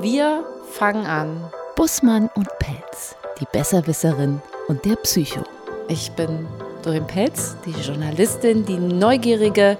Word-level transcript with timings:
Wir 0.00 0.44
fangen 0.72 1.06
an. 1.06 1.50
Bussmann 1.76 2.30
und 2.34 2.48
Pelz, 2.58 3.16
die 3.40 3.46
Besserwisserin 3.52 4.40
und 4.68 4.84
der 4.84 4.96
Psycho. 4.96 5.42
Ich 5.88 6.10
bin 6.12 6.46
Doreen 6.82 7.06
Pelz, 7.06 7.56
die 7.64 7.70
Journalistin, 7.70 8.64
die 8.64 8.78
neugierige 8.78 9.76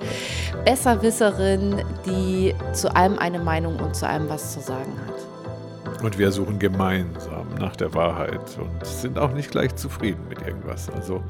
Besserwisserin, 0.65 1.83
die 2.07 2.55
zu 2.73 2.95
allem 2.95 3.19
eine 3.19 3.39
Meinung 3.39 3.79
und 3.81 3.95
zu 3.95 4.09
allem 4.09 4.29
was 4.29 4.53
zu 4.55 4.61
sagen 4.61 4.93
hat. 5.07 6.03
Und 6.03 6.19
wir 6.19 6.33
suchen 6.33 6.59
gemeinsam 6.59 7.47
nach 7.59 7.77
der 7.77 7.95
Wahrheit 7.95 8.59
und 8.59 8.87
sind 8.87 9.19
auch 9.19 9.33
nicht 9.33 9.51
gleich 9.51 9.75
zufrieden 9.77 10.27
mit 10.29 10.43
irgendwas. 10.43 10.91
Also 10.91 11.23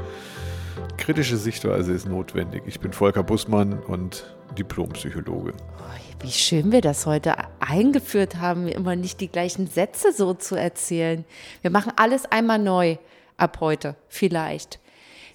kritische 0.97 1.37
Sichtweise 1.37 1.93
ist 1.93 2.07
notwendig. 2.07 2.63
Ich 2.67 2.81
bin 2.81 2.93
Volker 2.93 3.23
Bussmann 3.23 3.79
und 3.81 4.25
Diplompsychologe. 4.59 5.53
Oh, 5.79 6.23
wie 6.25 6.31
schön 6.31 6.73
wir 6.73 6.81
das 6.81 7.07
heute 7.07 7.35
eingeführt 7.61 8.37
haben, 8.37 8.69
immer 8.69 8.97
nicht 8.97 9.21
die 9.21 9.29
gleichen 9.29 9.67
Sätze 9.67 10.13
so 10.13 10.35
zu 10.35 10.55
erzählen. 10.57 11.25
Wir 11.63 11.71
machen 11.71 11.93
alles 11.97 12.25
einmal 12.27 12.59
neu 12.59 12.97
ab 13.37 13.59
heute, 13.61 13.97
vielleicht. 14.09 14.79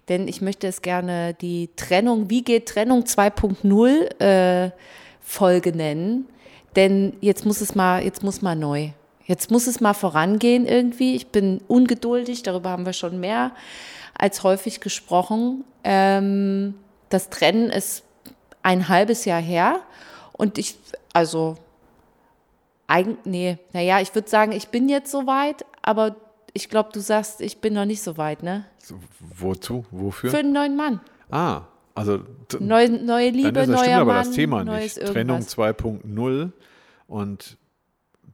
Denn 0.07 0.27
ich 0.27 0.41
möchte 0.41 0.67
es 0.67 0.81
gerne 0.81 1.35
die 1.35 1.69
Trennung, 1.75 2.29
wie 2.29 2.43
geht 2.43 2.67
Trennung 2.67 3.03
2.0 3.03 4.21
äh, 4.21 4.71
Folge 5.21 5.71
nennen. 5.71 6.27
Denn 6.75 7.13
jetzt 7.21 7.45
muss 7.45 7.61
es 7.61 7.75
mal, 7.75 8.03
jetzt 8.03 8.23
muss 8.23 8.41
mal 8.41 8.55
neu. 8.55 8.89
Jetzt 9.25 9.51
muss 9.51 9.67
es 9.67 9.79
mal 9.79 9.93
vorangehen 9.93 10.65
irgendwie. 10.65 11.15
Ich 11.15 11.27
bin 11.27 11.61
ungeduldig, 11.67 12.41
darüber 12.41 12.71
haben 12.71 12.87
wir 12.87 12.93
schon 12.93 13.19
mehr 13.19 13.51
als 14.19 14.43
häufig 14.43 14.81
gesprochen. 14.81 15.63
Ähm, 15.83 16.75
das 17.09 17.31
Trennen 17.31 17.71
ist 17.71 18.03
ein 18.61 18.87
halbes 18.87 19.25
Jahr 19.25 19.41
her 19.41 19.79
und 20.33 20.59
ich, 20.59 20.77
also, 21.13 21.55
eigentlich, 22.85 23.25
nee, 23.25 23.57
naja, 23.73 23.99
ich 24.01 24.13
würde 24.13 24.29
sagen, 24.29 24.51
ich 24.51 24.67
bin 24.67 24.89
jetzt 24.89 25.09
soweit, 25.09 25.65
aber 25.81 26.15
ich 26.53 26.69
glaube, 26.69 26.89
du 26.93 26.99
sagst, 26.99 27.41
ich 27.41 27.59
bin 27.59 27.73
noch 27.73 27.85
nicht 27.85 28.01
so 28.01 28.17
weit, 28.17 28.43
ne? 28.43 28.65
So, 28.77 28.99
wozu? 29.19 29.85
Wofür? 29.91 30.29
Für 30.29 30.39
einen 30.39 30.53
neuen 30.53 30.75
Mann. 30.75 30.99
Ah, 31.31 31.61
also 31.95 32.19
neue, 32.59 32.89
neue 32.89 33.29
Liebe, 33.29 33.53
dann 33.53 33.63
ist 33.63 33.69
das 33.71 33.81
neuer 33.81 33.83
stimmt 33.83 34.01
aber 34.01 34.13
Mann, 34.13 34.25
das 34.25 34.31
Thema 34.31 34.63
nicht. 34.63 34.95
Trennung 34.95 35.37
irgendwas. 35.37 35.57
2.0 35.57 36.51
und 37.07 37.57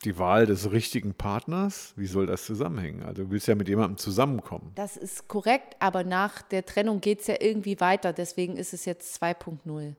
die 0.04 0.18
Wahl 0.20 0.46
des 0.46 0.72
richtigen 0.72 1.14
Partners, 1.14 1.94
wie 1.96 2.08
soll 2.08 2.26
das 2.26 2.46
zusammenhängen? 2.46 3.04
Also 3.04 3.24
du 3.24 3.32
willst 3.32 3.48
ja 3.48 3.56
mit 3.56 3.68
jemandem 3.70 3.98
zusammenkommen. 3.98 4.72
Das 4.76 4.98
ist 4.98 5.28
korrekt, 5.28 5.76
aber 5.80 6.04
nach 6.04 6.42
der 6.42 6.66
Trennung 6.66 7.02
geht 7.02 7.22
es 7.22 7.28
ja 7.28 7.36
irgendwie 7.40 7.80
weiter, 7.80 8.12
deswegen 8.14 8.58
ist 8.58 8.74
es 8.74 8.86
jetzt 8.86 9.22
2.0. 9.22 9.94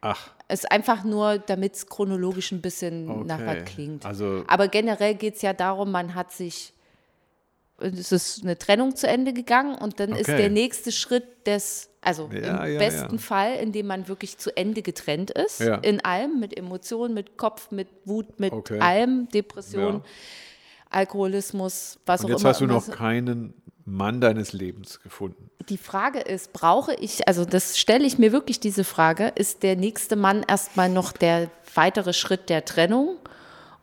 Ach, 0.00 0.30
Es 0.46 0.60
ist 0.60 0.70
einfach 0.70 1.02
nur, 1.02 1.38
damit 1.38 1.74
es 1.74 1.86
chronologisch 1.88 2.52
ein 2.52 2.60
bisschen 2.60 3.08
Okay. 3.10 3.46
was 3.46 3.64
klingt. 3.64 4.06
Also- 4.06 4.44
Aber 4.46 4.68
generell 4.68 5.14
geht 5.16 5.36
es 5.36 5.42
ja 5.42 5.52
darum, 5.52 5.90
man 5.90 6.14
hat 6.14 6.30
sich, 6.30 6.72
es 7.80 8.12
ist 8.12 8.42
eine 8.42 8.58
Trennung 8.58 8.96
zu 8.96 9.06
Ende 9.06 9.32
gegangen 9.32 9.74
und 9.76 10.00
dann 10.00 10.10
ist 10.10 10.28
Okay. 10.28 10.36
der 10.36 10.50
nächste 10.50 10.90
Schritt 10.92 11.46
des, 11.46 11.90
also 12.00 12.28
Ja, 12.32 12.64
im 12.64 12.72
ja, 12.72 12.78
besten 12.78 13.14
ja. 13.16 13.20
Fall, 13.20 13.54
in 13.56 13.72
dem 13.72 13.86
man 13.86 14.08
wirklich 14.08 14.36
zu 14.38 14.56
Ende 14.56 14.82
getrennt 14.82 15.30
ist, 15.30 15.60
in 15.60 16.04
allem, 16.04 16.40
mit 16.40 16.56
Emotionen, 16.56 17.14
mit 17.14 17.36
Kopf, 17.36 17.70
mit 17.70 17.88
Wut, 18.04 18.40
mit 18.40 18.52
Okay. 18.52 18.80
allem, 18.80 19.28
Depression. 19.28 20.02
Alkoholismus, 20.90 21.98
was 22.06 22.20
und 22.22 22.26
auch 22.26 22.30
jetzt 22.30 22.40
immer. 22.40 22.48
hast 22.50 22.60
du 22.60 22.66
noch 22.66 22.88
keinen 22.90 23.54
Mann 23.84 24.20
deines 24.20 24.52
Lebens 24.52 25.00
gefunden. 25.00 25.50
die 25.68 25.78
Frage 25.78 26.20
ist, 26.20 26.52
brauche 26.52 26.94
ich, 26.94 27.28
also 27.28 27.44
das 27.44 27.78
stelle 27.78 28.06
ich 28.06 28.18
mir 28.18 28.32
wirklich 28.32 28.58
diese 28.60 28.84
Frage, 28.84 29.32
ist 29.34 29.62
der 29.62 29.76
nächste 29.76 30.16
Mann 30.16 30.44
erstmal 30.48 30.88
noch 30.88 31.12
der 31.12 31.50
weitere 31.74 32.12
Schritt 32.14 32.48
der 32.48 32.64
Trennung 32.64 33.16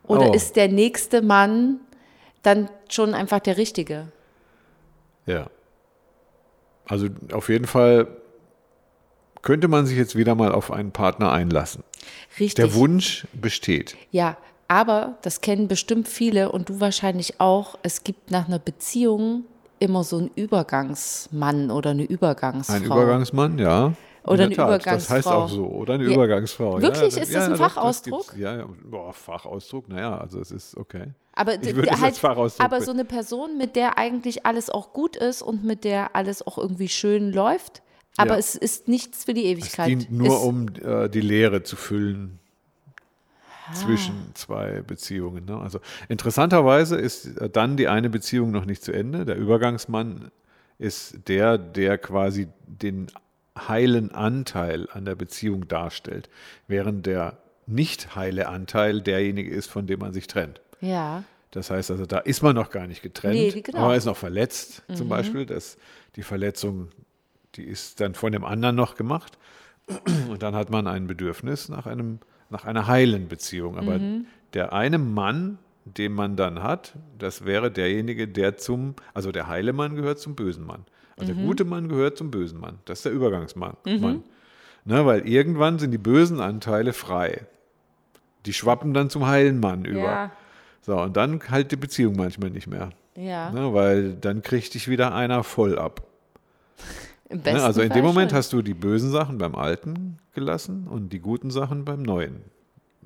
oder 0.04 0.30
Oh. 0.30 0.34
ist 0.34 0.56
der 0.56 0.68
nächste 0.68 1.22
Mann 1.22 1.80
dann 2.42 2.70
schon 2.94 3.14
einfach 3.14 3.40
der 3.40 3.58
richtige? 3.58 4.08
Ja. 5.26 5.48
Also 6.88 7.08
auf 7.32 7.50
jeden 7.50 7.66
Fall 7.66 8.08
könnte 9.42 9.68
man 9.68 9.86
sich 9.86 9.98
jetzt 9.98 10.16
wieder 10.16 10.36
mal 10.36 10.52
auf 10.52 10.72
einen 10.72 10.92
Partner 10.92 11.32
einlassen. 11.32 11.84
Richtig. 12.40 12.56
Der 12.56 12.74
Wunsch 12.74 13.28
besteht. 13.34 13.96
Ja, 14.12 14.38
aber 14.68 15.18
das 15.22 15.42
kennen 15.42 15.68
bestimmt 15.68 16.08
viele 16.08 16.52
und 16.52 16.70
du 16.70 16.80
wahrscheinlich 16.80 17.40
auch. 17.40 17.78
Es 17.84 18.04
gibt 18.04 18.32
nach 18.32 18.48
einer 18.48 18.60
Beziehung 18.60 19.46
immer 19.80 20.04
so 20.04 20.18
einen 20.18 20.32
Übergangsmann 20.36 21.70
oder 21.70 21.92
eine 21.92 22.04
Übergangsfrau. 22.04 22.76
Ein 22.76 22.86
Übergangsmann, 22.86 23.60
ja. 23.60 23.94
Oder 24.26 24.46
In 24.46 24.50
der 24.52 24.66
eine 24.68 24.78
Tat, 24.80 24.86
Das 24.96 25.10
heißt 25.10 25.28
Übergangsfrau. 25.28 25.44
auch 25.44 25.50
so. 25.50 25.66
Oder 25.68 25.94
eine 25.96 26.04
Ja. 26.06 26.14
Übergangsfrau. 26.14 26.82
Wirklich? 26.82 27.16
Ja, 27.16 27.22
Ist 27.22 27.34
das 27.36 27.44
ein 27.46 27.52
doch, 27.52 27.58
Fachausdruck? 27.60 28.22
gibt's. 28.28 28.38
ja, 28.40 28.58
ja. 28.58 28.66
Boah, 28.84 29.14
Fachausdruck, 29.14 29.88
naja, 29.90 30.18
also 30.18 30.40
es 30.40 30.52
ist 30.52 30.76
okay. 30.78 31.14
Aber, 31.34 31.54
es 31.54 32.02
halt, 32.02 32.24
aber 32.60 32.78
be- 32.80 32.84
so 32.84 32.92
eine 32.92 33.06
Person, 33.06 33.58
mit 33.58 33.76
der 33.76 33.98
eigentlich 33.98 34.46
alles 34.46 34.70
auch 34.70 34.94
gut 34.94 35.16
ist 35.16 35.42
und 35.42 35.64
mit 35.64 35.84
der 35.84 36.16
alles 36.16 36.46
auch 36.48 36.58
irgendwie 36.58 36.88
schön 36.88 37.32
läuft, 37.34 37.82
aber 38.18 38.32
Ja. 38.34 38.38
es 38.38 38.56
ist 38.56 38.88
nichts 38.88 39.26
für 39.26 39.34
die 39.34 39.44
Es 39.46 39.52
Ewigkeit. 39.60 39.88
dient 39.90 40.12
nur, 40.12 40.28
ist, 40.28 40.44
um 40.44 40.68
äh, 40.84 41.10
die 41.10 41.22
Leere 41.22 41.64
zu 41.64 41.76
füllen 41.76 42.40
Ah. 43.68 43.74
zwischen 43.74 44.32
zwei 44.36 44.82
Beziehungen. 44.82 45.46
Ne? 45.46 45.58
Also 45.60 45.80
interessanterweise 46.08 46.96
ist 46.98 47.26
äh, 47.38 47.50
dann 47.50 47.78
die 47.78 47.88
eine 47.88 48.10
Beziehung 48.10 48.52
noch 48.52 48.66
nicht 48.66 48.84
zu 48.84 48.92
Ende. 48.92 49.26
Der 49.26 49.36
Übergangsmann 49.38 50.32
ist 50.78 51.28
der, 51.28 51.58
der 51.58 51.98
quasi 51.98 52.48
den 52.68 53.08
heilen 53.58 54.12
Anteil 54.12 54.88
an 54.92 55.06
der 55.06 55.16
Beziehung 55.16 55.68
darstellt, 55.68 56.30
während 56.68 57.06
der 57.06 57.38
nicht 57.68 58.16
heile 58.16 58.48
Anteil 58.48 59.02
derjenige 59.02 59.50
ist, 59.50 59.68
von 59.72 59.88
dem 59.88 60.00
man 60.00 60.14
sich 60.14 60.28
trennt. 60.28 60.62
Ja, 60.82 61.24
Das 61.52 61.72
heißt 61.72 61.90
also, 61.90 62.06
da 62.06 62.18
ist 62.20 62.44
man 62.44 62.54
noch 62.56 62.70
gar 62.70 62.86
nicht 62.86 63.02
getrennt, 63.02 63.36
Nee, 63.36 63.62
genau. 63.62 63.78
aber 63.80 63.88
man 63.90 63.98
ist 63.98 64.06
noch 64.06 64.18
verletzt 64.18 64.84
Mhm. 64.90 64.96
zum 64.96 65.10
Beispiel. 65.10 65.46
Das, 65.46 65.78
die 66.18 66.24
Verletzung, 66.24 66.90
die 67.56 67.64
ist 67.64 68.02
dann 68.02 68.14
von 68.14 68.32
dem 68.34 68.44
anderen 68.44 68.76
noch 68.76 68.96
gemacht. 68.96 69.38
Und 70.30 70.44
dann 70.44 70.54
hat 70.56 70.70
man 70.70 70.86
ein 70.88 71.08
Bedürfnis 71.08 71.70
nach, 71.70 71.86
einem, 71.86 72.20
nach 72.50 72.66
einer 72.66 72.88
heilen 72.88 73.28
Beziehung. 73.30 73.78
Aber 73.78 74.00
Mhm. 74.00 74.26
der 74.54 74.74
eine 74.74 74.98
Mann, 74.98 75.58
den 75.86 76.12
man 76.14 76.36
dann 76.36 76.62
hat, 76.62 76.94
das 77.18 77.46
wäre 77.46 77.72
derjenige, 77.72 78.28
der 78.28 78.58
zum, 78.58 78.96
also 79.14 79.32
der 79.32 79.48
heile 79.48 79.72
Mann 79.74 79.96
gehört 79.96 80.20
zum 80.20 80.36
bösen 80.36 80.66
Mann. 80.66 80.86
Also 81.18 81.32
Mhm. 81.34 81.38
der 81.38 81.46
gute 81.48 81.66
Mann 81.66 81.88
gehört 81.90 82.18
zum 82.18 82.32
bösen 82.32 82.60
Mann. 82.60 82.80
Das 82.86 83.00
ist 83.00 83.06
der 83.06 83.12
Übergangsmann. 83.14 83.76
Mann. 83.86 84.24
Ne, 84.84 85.06
weil 85.06 85.28
irgendwann 85.28 85.80
sind 85.80 85.92
die 85.92 85.98
bösen 85.98 86.40
Anteile 86.42 86.94
frei. 86.94 87.46
Die 88.46 88.54
schwappen 88.54 88.94
dann 88.94 89.10
zum 89.10 89.26
heilen 89.26 89.60
Mann 89.60 89.86
über. 89.86 90.00
ja, 90.00 90.32
So, 90.82 91.00
und 91.02 91.18
dann 91.18 91.42
halt 91.50 91.72
die 91.72 91.76
Beziehung 91.78 92.16
manchmal 92.16 92.50
nicht 92.52 92.68
mehr. 92.68 92.90
ja. 93.16 93.50
Ne, 93.52 93.74
weil 93.74 94.14
dann 94.16 94.42
kriegt 94.44 94.74
dich 94.74 94.88
wieder 94.88 95.16
einer 95.16 95.44
voll 95.44 95.80
ab. 95.80 96.02
Im 97.30 97.42
besten 97.42 97.58
Ne, 97.60 97.64
also 97.64 97.82
in 97.82 97.90
dem 97.92 98.06
Moment 98.06 98.30
schon. 98.32 98.38
hast 98.38 98.54
du 98.54 98.62
die 98.62 98.76
bösen 98.76 99.10
Sachen 99.10 99.40
beim 99.40 99.56
Alten 99.56 100.20
gelassen 100.34 100.88
und 100.88 101.10
die 101.14 101.20
guten 101.20 101.50
Sachen 101.50 101.84
beim 101.86 102.04
Neuen. 102.04 102.42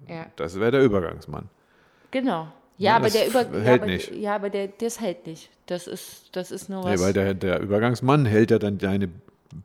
Ja, 0.08 0.25
Das 0.36 0.59
wäre 0.59 0.72
der 0.72 0.84
Übergangsmann. 0.84 1.48
genau. 2.12 2.48
Ja, 2.79 2.91
Ja, 2.91 2.95
aber 2.95 3.09
der 3.09 3.28
Über 3.28 3.40
hält 3.40 3.66
ja, 3.66 3.73
aber, 3.73 3.85
nicht. 3.85 4.16
Ja, 4.16 4.35
aber 4.35 4.50
der, 4.50 4.69
das 4.69 5.00
hält 5.00 5.28
nicht. 5.28 5.50
Das 5.67 5.85
ist, 5.85 6.29
das 6.31 6.50
ist 6.50 6.69
nur 6.69 6.84
Nee, 6.85 6.94
was. 6.94 7.01
weil 7.01 7.13
der, 7.13 7.34
der 7.35 7.59
Übergangsmann 7.59 8.25
hält 8.25 8.50
ja 8.50 8.57
dann 8.57 8.78
deine 8.79 9.09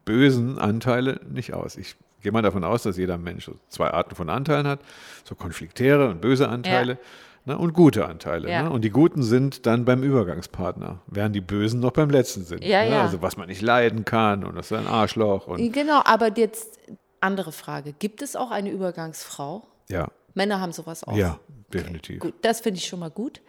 bösen 0.05 0.59
Anteile 0.59 1.21
nicht 1.33 1.55
aus. 1.55 1.77
Ich 1.77 1.97
gehe 2.23 2.33
mal 2.33 2.43
davon 2.43 2.65
aus, 2.65 2.83
dass 2.83 2.97
jeder 2.99 3.17
Mensch 3.17 3.47
so 3.47 3.55
zwei 3.69 3.91
Arten 3.91 4.15
von 4.15 4.29
Anteilen 4.29 4.67
hat. 4.67 4.81
So 5.25 5.35
konfliktäre 5.35 6.11
und 6.11 6.21
böse 6.21 6.49
Anteile. 6.49 6.99
Ne, 7.47 7.59
und 7.59 7.75
gute 7.75 8.07
Anteile. 8.07 8.51
Ja. 8.51 8.63
Ne? 8.65 8.71
Und 8.71 8.83
die 8.83 8.91
guten 8.91 9.23
sind 9.23 9.67
dann 9.67 9.85
beim 9.85 10.03
Übergangspartner, 10.03 11.01
während 11.07 11.37
die 11.37 11.43
bösen 11.43 11.79
noch 11.81 11.91
beim 11.93 12.09
letzten 12.09 12.45
sind. 12.45 12.65
Ja, 12.65 12.83
ne? 12.83 12.91
ja. 12.91 13.03
Also 13.03 13.21
was 13.21 13.37
man 13.37 13.49
nicht 13.49 13.61
leiden 13.61 14.07
kann 14.07 14.45
und 14.45 14.57
das 14.57 14.71
ist 14.71 14.79
ein 14.79 14.87
Arschloch. 14.87 15.47
Und, 15.47 15.73
genau, 15.73 16.01
aber 16.05 16.37
jetzt 16.39 16.79
andere 17.21 17.53
Frage. 17.53 17.93
Gibt 17.93 18.23
es 18.23 18.35
auch 18.35 18.51
eine 18.51 18.71
Übergangsfrau? 18.71 19.63
ja, 19.89 20.09
Männer 20.33 20.61
haben 20.61 20.73
sowas 20.73 21.05
auch. 21.05 21.17
ja, 21.17 21.39
definitiv. 21.75 22.21
Gut, 22.21 22.35
das 22.43 22.61
finde 22.61 22.79
ich 22.79 22.87
schon 22.87 23.01
mal 23.01 23.11
gut. 23.11 23.41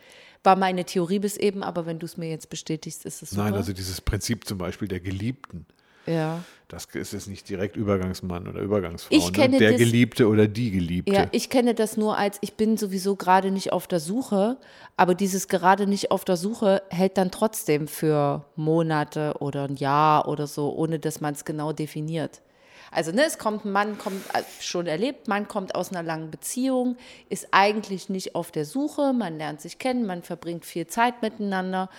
War 0.43 0.55
meine 0.55 0.85
Theorie 0.85 1.19
bis 1.19 1.37
eben, 1.37 1.63
aber 1.63 1.85
wenn 1.85 1.97
du 1.99 2.05
es 2.05 2.17
mir 2.17 2.29
jetzt 2.29 2.49
bestätigst, 2.49 3.05
ist 3.05 3.23
es 3.23 3.31
super. 3.31 3.43
Nein, 3.45 3.53
also 3.55 3.73
dieses 3.73 4.01
Prinzip 4.01 4.45
zum 4.45 4.57
Beispiel 4.59 4.87
der 4.87 4.99
Geliebten, 4.99 5.66
ja. 6.05 6.43
das 6.67 6.85
ist 6.93 7.13
jetzt 7.13 7.27
nicht 7.27 7.49
direkt 7.49 7.75
Übergangsmann 7.75 8.47
oder 8.47 8.59
Übergangsfrau. 8.61 9.16
Ich 9.16 9.25
ne? 9.25 9.31
kenne 9.31 9.57
Der 9.57 9.72
das- 9.72 9.79
Geliebte 9.79 10.27
oder 10.27 10.47
die 10.47 10.69
Geliebte. 10.69 11.11
ja, 11.11 11.27
ich 11.31 11.49
kenne 11.49 11.73
das 11.73 11.97
nur 11.97 12.16
als, 12.16 12.37
ich 12.41 12.53
bin 12.53 12.77
sowieso 12.77 13.16
gerade 13.16 13.49
nicht 13.49 13.73
auf 13.73 13.87
der 13.87 13.99
Suche, 13.99 14.57
aber 14.97 15.16
dieses 15.16 15.47
gerade 15.47 15.87
nicht 15.87 16.11
auf 16.11 16.25
der 16.25 16.37
Suche 16.37 16.83
hält 16.91 17.17
dann 17.17 17.31
trotzdem 17.31 17.87
für 17.87 18.45
Monate 18.55 19.35
oder 19.39 19.63
ein 19.67 19.78
Jahr 19.78 20.28
oder 20.28 20.45
so, 20.45 20.75
ohne 20.75 20.99
dass 20.99 21.21
man 21.21 21.33
es 21.33 21.43
genau 21.43 21.73
definiert. 21.73 22.41
Also 22.95 23.11
ne, 23.11 23.25
es 23.25 23.37
kommt 23.37 23.65
ein 23.65 23.73
Mann, 23.73 23.97
kommt 23.97 24.25
äh, 24.33 24.41
schon 24.61 24.87
erlebt, 24.87 25.27
Mann 25.27 25.49
kommt 25.49 25.75
aus 25.75 25.91
einer 25.91 26.01
langen 26.01 26.31
Beziehung, 26.31 26.95
ist 27.27 27.49
eigentlich 27.51 28.07
nicht 28.07 28.35
auf 28.35 28.51
der 28.51 28.63
Suche, 28.63 29.11
man 29.11 29.37
lernt 29.37 29.59
sich 29.59 29.79
kennen, 29.79 30.05
man 30.05 30.23
verbringt 30.23 30.65
viel 30.65 30.87
Zeit 30.87 31.21
miteinander. 31.21 31.89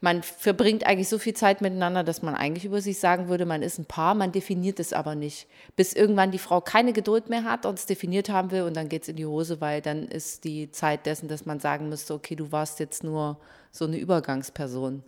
Man 0.00 0.24
verbringt 0.24 0.84
eigentlich 0.84 1.08
so 1.08 1.18
viel 1.18 1.34
Zeit 1.34 1.62
miteinander, 1.62 2.02
dass 2.02 2.20
man 2.20 2.34
eigentlich 2.34 2.64
über 2.64 2.80
sich 2.80 2.98
sagen 2.98 3.28
würde, 3.28 3.46
man 3.46 3.62
ist 3.62 3.78
ein 3.78 3.86
Paar, 3.86 4.14
man 4.14 4.32
definiert 4.32 4.80
es 4.80 4.92
aber 4.92 5.14
nicht. 5.14 5.46
Bis 5.76 5.92
irgendwann 5.92 6.32
die 6.32 6.38
Frau 6.38 6.60
keine 6.60 6.92
Geduld 6.92 7.30
mehr 7.30 7.44
hat 7.44 7.64
und 7.64 7.78
es 7.78 7.86
definiert 7.86 8.28
haben 8.28 8.50
will 8.50 8.62
und 8.62 8.76
dann 8.76 8.88
geht 8.88 9.02
es 9.02 9.08
in 9.08 9.16
die 9.16 9.24
Hose, 9.24 9.60
weil 9.60 9.80
dann 9.80 10.08
ist 10.08 10.42
die 10.42 10.70
Zeit 10.72 11.06
dessen, 11.06 11.28
dass 11.28 11.46
man 11.46 11.60
sagen 11.60 11.88
müsste, 11.88 12.12
okay, 12.12 12.34
du 12.34 12.50
warst 12.50 12.80
jetzt 12.80 13.04
nur 13.04 13.38
so 13.70 13.84
eine 13.84 13.96
Übergangsperson. 13.96 15.04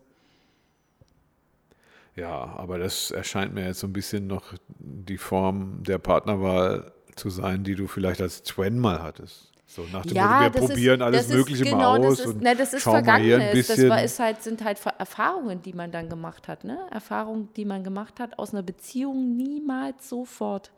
Ja, 2.16 2.54
aber 2.56 2.78
das 2.78 3.10
erscheint 3.10 3.54
mir 3.54 3.66
jetzt 3.66 3.80
so 3.80 3.86
ein 3.86 3.92
bisschen 3.92 4.26
noch 4.26 4.54
die 4.78 5.18
Form 5.18 5.82
der 5.82 5.98
Partnerwahl 5.98 6.92
zu 7.14 7.28
sein, 7.30 7.62
die 7.62 7.74
du 7.74 7.86
vielleicht 7.86 8.20
als 8.20 8.42
Twen 8.42 8.78
mal 8.78 9.02
hattest. 9.02 9.52
So 9.66 9.84
nach 9.92 10.06
dem 10.06 10.16
Ja, 10.16 10.26
Motto, 10.26 10.42
wir 10.42 10.50
das 10.50 10.62
ist- 10.62 10.68
probieren 10.70 11.02
alles 11.02 11.28
Mögliche 11.28 11.64
ist, 11.64 11.70
mal 11.72 11.76
genau, 11.98 12.08
aus 12.08 12.16
Das 12.18 12.26
ist, 12.26 12.34
und 12.34 12.40
ne, 12.42 12.56
das 12.56 12.72
ist 12.72 12.82
schauen 12.82 13.04
mal 13.04 13.20
hier 13.20 13.34
ein 13.36 13.40
Vergangenes. 13.42 13.66
Das 13.66 13.88
war, 13.88 14.02
ist 14.02 14.18
halt, 14.20 14.42
sind 14.42 14.64
halt 14.64 14.80
Erfahrungen, 14.98 15.60
die 15.60 15.72
man 15.74 15.90
dann 15.92 16.08
gemacht 16.08 16.48
hat. 16.48 16.64
Ne? 16.64 16.78
Erfahrungen, 16.90 17.48
die 17.56 17.64
man 17.64 17.84
gemacht 17.84 18.18
hat 18.20 18.38
aus 18.38 18.54
einer 18.54 18.62
Beziehung 18.62 19.36
niemals 19.36 20.08
sofort. 20.08 20.72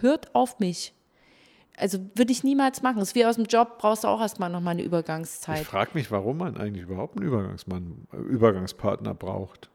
Hört 0.00 0.34
auf 0.34 0.58
mich. 0.58 0.92
Also 1.78 1.98
würde 2.16 2.32
ich 2.32 2.42
niemals 2.42 2.82
machen. 2.82 2.98
Das 2.98 3.10
ist 3.10 3.14
wie 3.14 3.24
aus 3.24 3.36
dem 3.36 3.44
Job, 3.44 3.78
brauchst 3.78 4.02
du 4.02 4.08
auch 4.08 4.20
erstmal 4.20 4.50
nochmal 4.50 4.72
eine 4.72 4.80
ich 4.82 4.86
Übergangszeit. 4.88 5.60
frage 5.64 5.92
mich, 5.94 6.10
warum 6.10 6.38
man 6.38 6.56
eigentlich 6.56 6.82
überhaupt 6.82 7.16
einen 7.16 7.26
Übergangsmann, 7.26 8.06
Übergangspartner 8.12 9.14
braucht. 9.14 9.70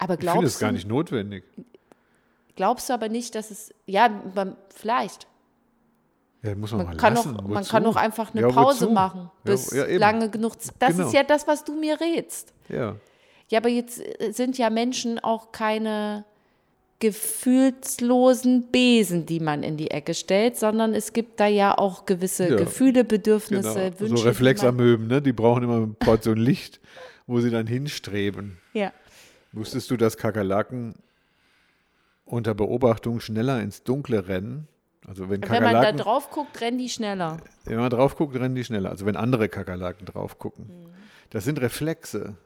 Aber 0.00 0.14
Ich 0.14 0.20
finde 0.20 0.32
es 0.32 0.40
glaubst 0.40 0.60
gar 0.60 0.70
du, 0.70 0.74
nicht 0.74 0.88
notwendig. 0.88 1.44
glaubst 2.56 2.88
du 2.88 2.92
aber 2.94 3.08
nicht, 3.08 3.34
dass 3.34 3.50
es, 3.50 3.72
ja, 3.86 4.08
man- 4.34 4.56
vielleicht. 4.74 5.26
Ja, 6.42 6.54
muss 6.54 6.70
man, 6.72 6.78
Man 6.78 6.86
mal 6.88 6.96
kann, 6.96 7.14
lassen. 7.14 7.36
auch, 7.36 7.42
man 7.48 7.64
kann 7.64 7.84
auch 7.86 7.96
einfach 7.96 8.32
eine 8.32 8.40
Ja, 8.40 8.48
Pause 8.48 8.86
wozu? 8.86 8.92
machen, 8.94 9.30
bis 9.44 9.70
ja, 9.72 9.84
lange 9.98 10.30
genug. 10.30 10.54
Das 10.78 10.96
Genau. 10.96 11.06
ist 11.08 11.12
ja 11.12 11.22
das, 11.22 11.46
was 11.46 11.64
du 11.64 11.74
mir 11.74 12.00
rätst. 12.00 12.52
Ja. 12.70 12.96
Ja, 13.48 13.58
aber 13.58 13.68
jetzt 13.68 14.00
äh, 14.00 14.32
sind 14.32 14.56
ja 14.58 14.70
Menschen 14.70 15.18
auch 15.18 15.52
keine 15.52 16.24
gefühlslosen 17.00 18.68
Besen, 18.70 19.26
die 19.26 19.40
man 19.40 19.62
in 19.62 19.76
die 19.76 19.90
Ecke 19.90 20.14
stellt, 20.14 20.56
sondern 20.56 20.94
es 20.94 21.12
gibt 21.12 21.40
da 21.40 21.46
ja 21.46 21.76
auch 21.76 22.06
gewisse 22.06 22.48
Ja, 22.48 22.56
Gefühle, 22.56 23.04
Bedürfnisse, 23.04 23.90
Genau. 23.90 24.00
Wünsche. 24.00 24.16
so 24.18 24.24
Reflexamöben, 24.28 25.06
ne? 25.08 25.20
die 25.22 25.32
brauchen 25.32 25.62
immer 25.64 25.76
eine 25.76 25.86
Portion 25.88 26.36
Licht, 26.38 26.80
wo 27.26 27.40
sie 27.40 27.50
dann 27.50 27.66
hinstreben. 27.66 28.58
Wusstest 29.52 29.90
du, 29.90 29.96
dass 29.96 30.16
Kakerlaken 30.16 30.94
unter 32.24 32.54
Beobachtung 32.54 33.20
schneller 33.20 33.60
ins 33.60 33.82
Dunkle 33.82 34.28
rennen? 34.28 34.68
Also 35.06 35.28
wenn 35.30 35.42
Wenn 35.48 35.62
man 35.62 35.74
da 35.74 35.92
drauf 35.92 36.30
guckt, 36.30 36.60
rennen 36.60 36.78
die 36.78 36.88
schneller. 36.88 37.38
wenn 37.64 37.78
man 37.78 37.90
drauf 37.90 38.16
guckt, 38.16 38.36
rennen 38.36 38.54
die 38.54 38.64
schneller. 38.64 38.90
Also 38.90 39.06
wenn 39.06 39.16
andere 39.16 39.48
Kakerlaken 39.48 40.06
drauf 40.06 40.38
gucken. 40.38 40.66
Mhm. 40.66 40.90
Das 41.30 41.44
sind 41.44 41.60
Reflexe. 41.60 42.36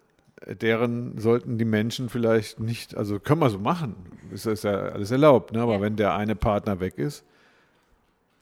Deren 0.47 1.19
sollten 1.19 1.59
die 1.59 1.65
Menschen 1.65 2.09
vielleicht 2.09 2.61
nicht, 2.61 2.97
also 2.97 3.19
können 3.19 3.41
wir 3.41 3.51
so 3.51 3.59
machen. 3.59 3.95
Das 4.31 4.47
ist 4.47 4.65
ja 4.65 4.73
alles 4.75 5.11
erlaubt, 5.11 5.53
ne? 5.53 5.61
aber 5.63 5.75
Ja. 5.75 5.81
wenn 5.81 5.97
der 5.97 6.15
eine 6.15 6.35
Partner 6.37 6.81
weg 6.81 6.99
ist 6.99 7.25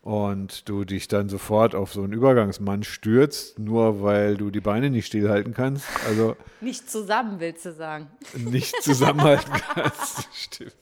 und 0.03 0.69
du 0.69 0.85
dich 0.85 1.07
dann 1.07 1.29
sofort 1.29 1.75
auf 1.77 1.93
so 1.93 2.03
einen 2.03 2.13
Übergangsmann 2.13 2.83
stürzt, 2.83 3.59
nur 3.61 4.03
weil 4.03 4.37
du 4.37 4.51
die 4.51 4.61
Beine 4.61 4.91
nicht 4.91 5.07
stillhalten 5.07 5.55
kannst, 5.55 5.87
also 6.07 6.37
Nicht 6.61 6.91
zusammen, 6.91 7.39
willst 7.39 7.65
du 7.65 7.73
sagen. 7.73 8.09
nicht 8.37 8.75
zusammenhalten 8.83 9.53
kannst. 9.75 10.29
Stimmt. 10.35 10.73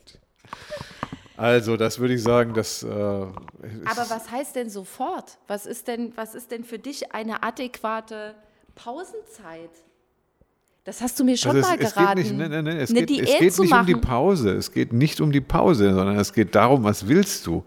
Also, 1.36 1.78
das 1.78 1.98
würde 1.98 2.12
ich 2.14 2.22
sagen, 2.22 2.52
dass. 2.52 2.82
Äh, 2.82 2.88
Aber 2.88 3.32
was 4.08 4.30
heißt 4.30 4.56
denn 4.56 4.68
sofort? 4.68 5.38
Was 5.46 5.64
ist 5.64 5.88
denn, 5.88 6.12
was 6.16 6.34
ist 6.34 6.50
denn 6.50 6.64
für 6.64 6.78
dich 6.78 7.12
eine 7.14 7.42
adäquate 7.42 8.34
Pausenzeit? 8.74 9.70
Das 10.84 11.00
hast 11.00 11.18
du 11.18 11.24
mir 11.24 11.36
schon 11.36 11.56
also 11.56 11.68
mal 11.68 11.78
es, 11.78 11.88
es 11.88 11.94
geraten. 11.94 12.16
geht 12.22 12.24
nicht, 12.32 12.38
nein, 12.38 12.50
nein, 12.50 12.64
nein, 12.64 12.76
es 12.78 12.90
eine 12.90 13.04
geht, 13.06 13.20
es 13.22 13.38
geht 13.38 13.58
nicht 13.58 13.70
machen. 13.70 13.80
um 13.80 13.86
die 13.86 14.06
Pause. 14.06 14.50
Es 14.54 14.72
geht 14.72 14.92
nicht 14.92 15.20
um 15.20 15.30
die 15.32 15.40
Pause, 15.40 15.94
sondern 15.94 16.18
es 16.18 16.32
geht 16.32 16.54
darum, 16.54 16.84
was 16.84 17.06
willst 17.06 17.46
du? 17.46 17.64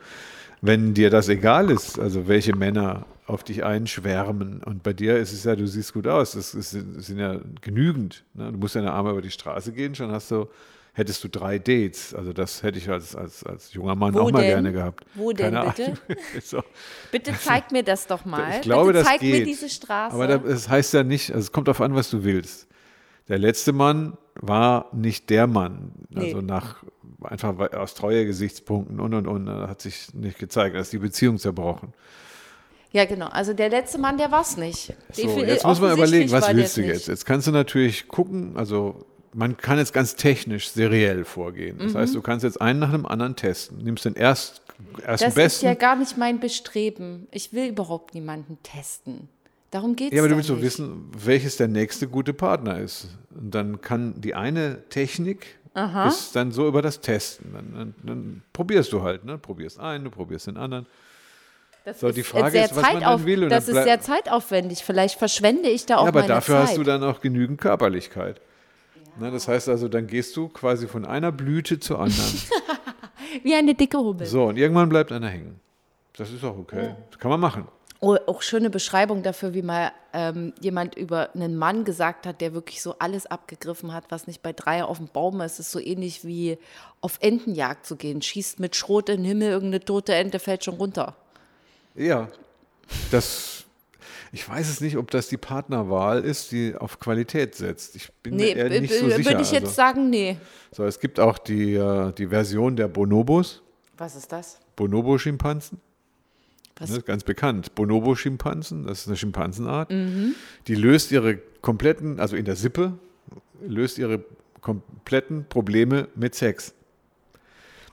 Wenn 0.66 0.94
dir 0.94 1.10
das 1.10 1.28
egal 1.28 1.70
ist, 1.70 2.00
also 2.00 2.28
welche 2.30 2.56
Männer 2.56 3.06
auf 3.28 3.44
dich 3.44 3.64
einschwärmen. 3.66 4.64
Und 4.64 4.82
bei 4.82 4.94
dir 4.94 5.18
ist 5.18 5.34
es 5.34 5.44
ja, 5.44 5.56
du 5.58 5.68
siehst 5.68 5.94
gut 5.94 6.08
aus. 6.08 6.32
Das 6.32 6.52
sind 6.52 7.20
ja 7.20 7.40
genügend. 7.62 8.24
Ne? 8.34 8.50
Du 8.52 8.58
musst 8.58 8.76
ja 8.76 8.84
Arme 8.90 9.12
über 9.12 9.22
die 9.22 9.32
Straße 9.32 9.74
gehen, 9.74 9.94
schon 9.94 10.10
hast 10.12 10.32
du, 10.32 10.48
hättest 10.94 11.22
du 11.24 11.28
drei 11.28 11.60
Dates. 11.60 12.14
Also 12.14 12.32
das 12.32 12.64
hätte 12.64 12.78
ich 12.78 12.90
als, 12.90 13.14
als, 13.14 13.44
als 13.44 13.74
junger 13.74 13.96
Mann 13.96 14.14
Wo 14.14 14.20
auch 14.20 14.32
mal 14.32 14.40
denn? 14.42 14.52
gerne 14.52 14.72
gehabt. 14.72 15.06
Wo 15.16 15.34
denn 15.34 15.54
Keine 15.54 15.68
bitte? 15.70 15.84
Ahnung. 15.86 15.98
so. 16.44 16.64
Bitte 17.12 17.34
zeig 17.38 17.72
mir 17.74 17.84
das 17.84 18.08
doch 18.08 18.24
mal. 18.24 18.56
Ich 18.56 18.62
glaube, 18.62 18.88
Bitte 18.94 19.00
das 19.00 19.08
zeig 19.10 19.20
geht. 19.20 19.40
mir 19.40 19.46
diese 19.46 19.68
Straße. 19.68 20.16
Aber 20.16 20.28
da- 20.28 20.38
das 20.38 20.70
heißt 20.70 20.94
ja 20.94 21.04
nicht, 21.04 21.30
also 21.32 21.42
es 21.42 21.52
kommt 21.52 21.68
darauf 21.68 21.82
an, 21.82 21.94
was 21.96 22.10
du 22.10 22.24
willst. 22.24 22.68
Der 23.28 23.38
letzte 23.38 23.74
Mann 23.74 24.18
war 24.36 24.90
nicht 24.94 25.30
der 25.30 25.48
Mann. 25.48 25.92
Also 26.16 26.38
Nee. 26.38 26.44
nach 26.48 26.84
einfach 27.26 27.58
aus 27.74 27.94
Treuegesichtspunkten 27.96 29.00
und 29.00 29.14
und 29.14 29.28
und 29.28 29.50
hat 29.50 29.82
sich 29.82 30.14
nicht 30.14 30.40
gezeigt. 30.40 30.76
Da 30.76 30.80
ist 30.80 30.94
die 30.94 30.98
Beziehung 31.00 31.38
zerbrochen. 31.38 31.94
ja, 32.92 33.06
genau. 33.06 33.28
Also 33.28 33.54
der 33.54 33.70
letzte 33.70 33.98
Mann, 33.98 34.18
der 34.18 34.32
war 34.32 34.42
es 34.42 34.58
nicht. 34.58 34.94
So, 35.12 35.40
jetzt 35.40 35.66
muss 35.66 35.80
man 35.82 35.94
überlegen, 35.94 36.32
was 36.32 36.54
willst 36.56 36.78
du 36.78 36.82
jetzt? 36.82 36.96
nicht. 36.96 37.08
Jetzt 37.08 37.26
kannst 37.26 37.48
du 37.48 37.52
natürlich 37.52 38.08
gucken, 38.08 38.56
also 38.58 39.06
man 39.34 39.58
kann 39.58 39.80
jetzt 39.80 39.94
ganz 39.94 40.16
technisch, 40.16 40.70
seriell 40.70 41.26
vorgehen. 41.26 41.78
Mhm. 41.78 41.84
Das 41.84 41.96
heißt, 41.96 42.16
du 42.16 42.22
kannst 42.22 42.44
jetzt 42.44 42.62
einen 42.62 42.80
nach 42.80 42.92
dem 42.92 43.06
anderen 43.06 43.36
testen. 43.36 43.80
Nimmst 43.80 44.06
den 44.06 44.14
erst, 44.14 44.62
ersten 45.04 45.26
Das 45.26 45.34
besten. 45.36 45.58
ist 45.58 45.62
ja 45.64 45.74
gar 45.74 45.96
nicht 45.96 46.18
mein 46.18 46.40
Bestreben. 46.40 47.28
Ich 47.32 47.52
will 47.52 47.68
überhaupt 47.70 48.14
niemanden 48.14 48.60
testen. 48.62 49.30
Darum 49.72 49.96
geht 49.96 50.12
es 50.12 50.16
Ja, 50.18 50.22
aber 50.22 50.30
du 50.30 50.36
willst 50.36 50.52
doch 50.52 50.62
wissen, 50.62 51.10
welches 51.18 51.58
der 51.58 51.68
nächste 51.68 52.08
gute 52.08 52.32
Partner 52.32 52.78
ist. 52.78 53.08
Und 53.36 53.56
dann 53.56 53.82
kann 53.82 54.22
die 54.22 54.36
eine 54.36 54.88
Technik 54.90 55.58
ist 56.08 56.36
dann 56.36 56.52
so 56.52 56.68
über 56.68 56.82
das 56.82 57.02
Testen. 57.02 57.54
Dann, 57.54 57.74
dann, 57.74 57.96
dann 58.04 58.42
probierst 58.54 58.92
du 58.94 59.02
halt, 59.02 59.26
ne? 59.26 59.38
Probierst 59.38 59.80
einen, 59.80 60.04
du 60.06 60.12
probierst 60.12 60.48
den 60.48 60.58
anderen. 60.58 60.86
Das 61.86 62.00
So, 62.00 62.08
ist 62.08 62.16
die 62.16 62.24
Frage 62.24 62.52
sehr 62.52 62.66
ist, 62.66 62.76
was 62.76 62.84
man 62.94 63.02
dann 63.02 63.26
will 63.26 63.44
und 63.44 63.50
Das 63.50 63.68
ist 63.68 63.84
sehr 63.84 64.00
zeitaufwendig. 64.00 64.84
Vielleicht 64.84 65.18
verschwende 65.18 65.70
ich 65.70 65.86
da 65.86 65.98
auch 65.98 66.04
ja, 66.04 66.08
aber 66.10 66.22
meine 66.22 66.34
dafür 66.34 66.60
Zeit. 66.60 66.68
hast 66.70 66.78
du 66.78 66.84
dann 66.84 67.04
auch 67.04 67.20
genügend 67.22 67.60
Körperlichkeit. 67.60 68.40
Ne, 69.20 69.30
das 69.32 69.48
heißt 69.48 69.70
also, 69.70 69.88
dann 69.88 70.08
gehst 70.08 70.36
du 70.38 70.48
quasi 70.48 70.88
von 70.88 71.06
einer 71.06 71.32
Blüte 71.32 71.80
zur 71.80 72.00
anderen. 72.00 72.42
Wie 73.44 73.54
eine 73.54 73.74
dicke 73.76 73.98
Hummel. 73.98 74.26
so, 74.26 74.46
und 74.46 74.58
irgendwann 74.58 74.90
bleibt 74.90 75.12
einer 75.12 75.28
hängen. 75.30 75.60
Das 76.16 76.32
ist 76.32 76.44
auch 76.44 76.58
okay. 76.58 76.96
Das 77.12 77.20
kann 77.20 77.30
man 77.32 77.40
machen. 77.40 77.68
Oh, 78.06 78.18
auch 78.28 78.42
schöne 78.42 78.70
Beschreibung 78.70 79.24
dafür, 79.24 79.54
wie 79.54 79.62
mal 79.62 79.94
ähm, 80.12 80.52
jemand 80.60 80.96
über 80.96 81.34
einen 81.34 81.56
Mann 81.56 81.86
gesagt 81.86 82.28
hat, 82.28 82.42
der 82.42 82.54
wirklich 82.54 82.82
so 82.82 82.96
alles 83.00 83.26
abgegriffen 83.28 83.94
hat, 83.94 84.04
was 84.10 84.28
nicht 84.28 84.42
bei 84.44 84.52
drei 84.52 84.84
auf 84.84 84.98
dem 84.98 85.08
Baum 85.08 85.40
ist. 85.40 85.54
Es 85.54 85.60
ist 85.68 85.72
so 85.72 85.80
ähnlich 85.80 86.26
wie 86.26 86.58
auf 87.00 87.18
Entenjagd 87.22 87.86
zu 87.86 87.96
gehen. 87.96 88.22
Schießt 88.22 88.60
mit 88.60 88.76
Schrot 88.76 89.08
in 89.08 89.18
den 89.22 89.26
Himmel, 89.26 89.48
irgendeine 89.52 89.86
tote 89.86 90.14
Ente 90.14 90.40
fällt 90.40 90.66
schon 90.66 90.76
runter. 90.76 91.16
Ja, 91.96 92.28
das. 93.10 93.64
Ich 94.34 94.50
weiß 94.50 94.68
es 94.68 94.82
nicht, 94.82 94.98
ob 94.98 95.10
das 95.12 95.30
die 95.30 95.38
Partnerwahl 95.38 96.24
ist, 96.26 96.52
die 96.52 96.76
auf 96.76 97.00
Qualität 97.00 97.56
setzt. 97.56 97.96
Ich 97.96 98.12
bin 98.22 98.36
Nee, 98.36 98.54
mir 98.56 98.70
eher 98.70 98.82
nicht 98.82 98.94
so 98.94 99.08
sicher. 99.08 99.26
würde 99.30 99.42
ich 99.44 99.52
jetzt 99.52 99.64
also. 99.64 99.76
sagen, 99.76 100.10
nee. 100.10 100.38
So, 100.74 100.84
es 100.84 101.00
gibt 101.00 101.22
auch 101.22 101.38
die, 101.38 101.76
äh, 101.76 102.12
die 102.14 102.28
Version 102.28 102.76
der 102.76 102.90
Bonobos, 102.90 103.62
Was 103.98 104.16
ist 104.18 104.32
das? 104.34 104.60
Bonobo-Schimpansen. 104.76 105.80
Was? 106.78 106.90
Ne, 106.90 107.02
ganz 107.02 107.24
bekannt. 107.24 107.76
Bonobo-Schimpansen, 107.76 108.86
das 108.86 109.02
ist 109.02 109.08
eine 109.08 109.18
Schimpansenart. 109.18 109.92
Mhm. 109.92 110.36
Die 110.68 110.76
löst 110.76 111.12
ihre 111.12 111.38
kompletten, 111.62 112.20
also 112.20 112.36
in 112.36 112.46
der 112.46 112.56
Sippe, 112.56 112.94
löst 113.66 113.98
ihre 113.98 114.24
kompletten 114.62 115.46
Probleme 115.48 116.08
mit 116.16 116.36
Sex. 116.36 116.74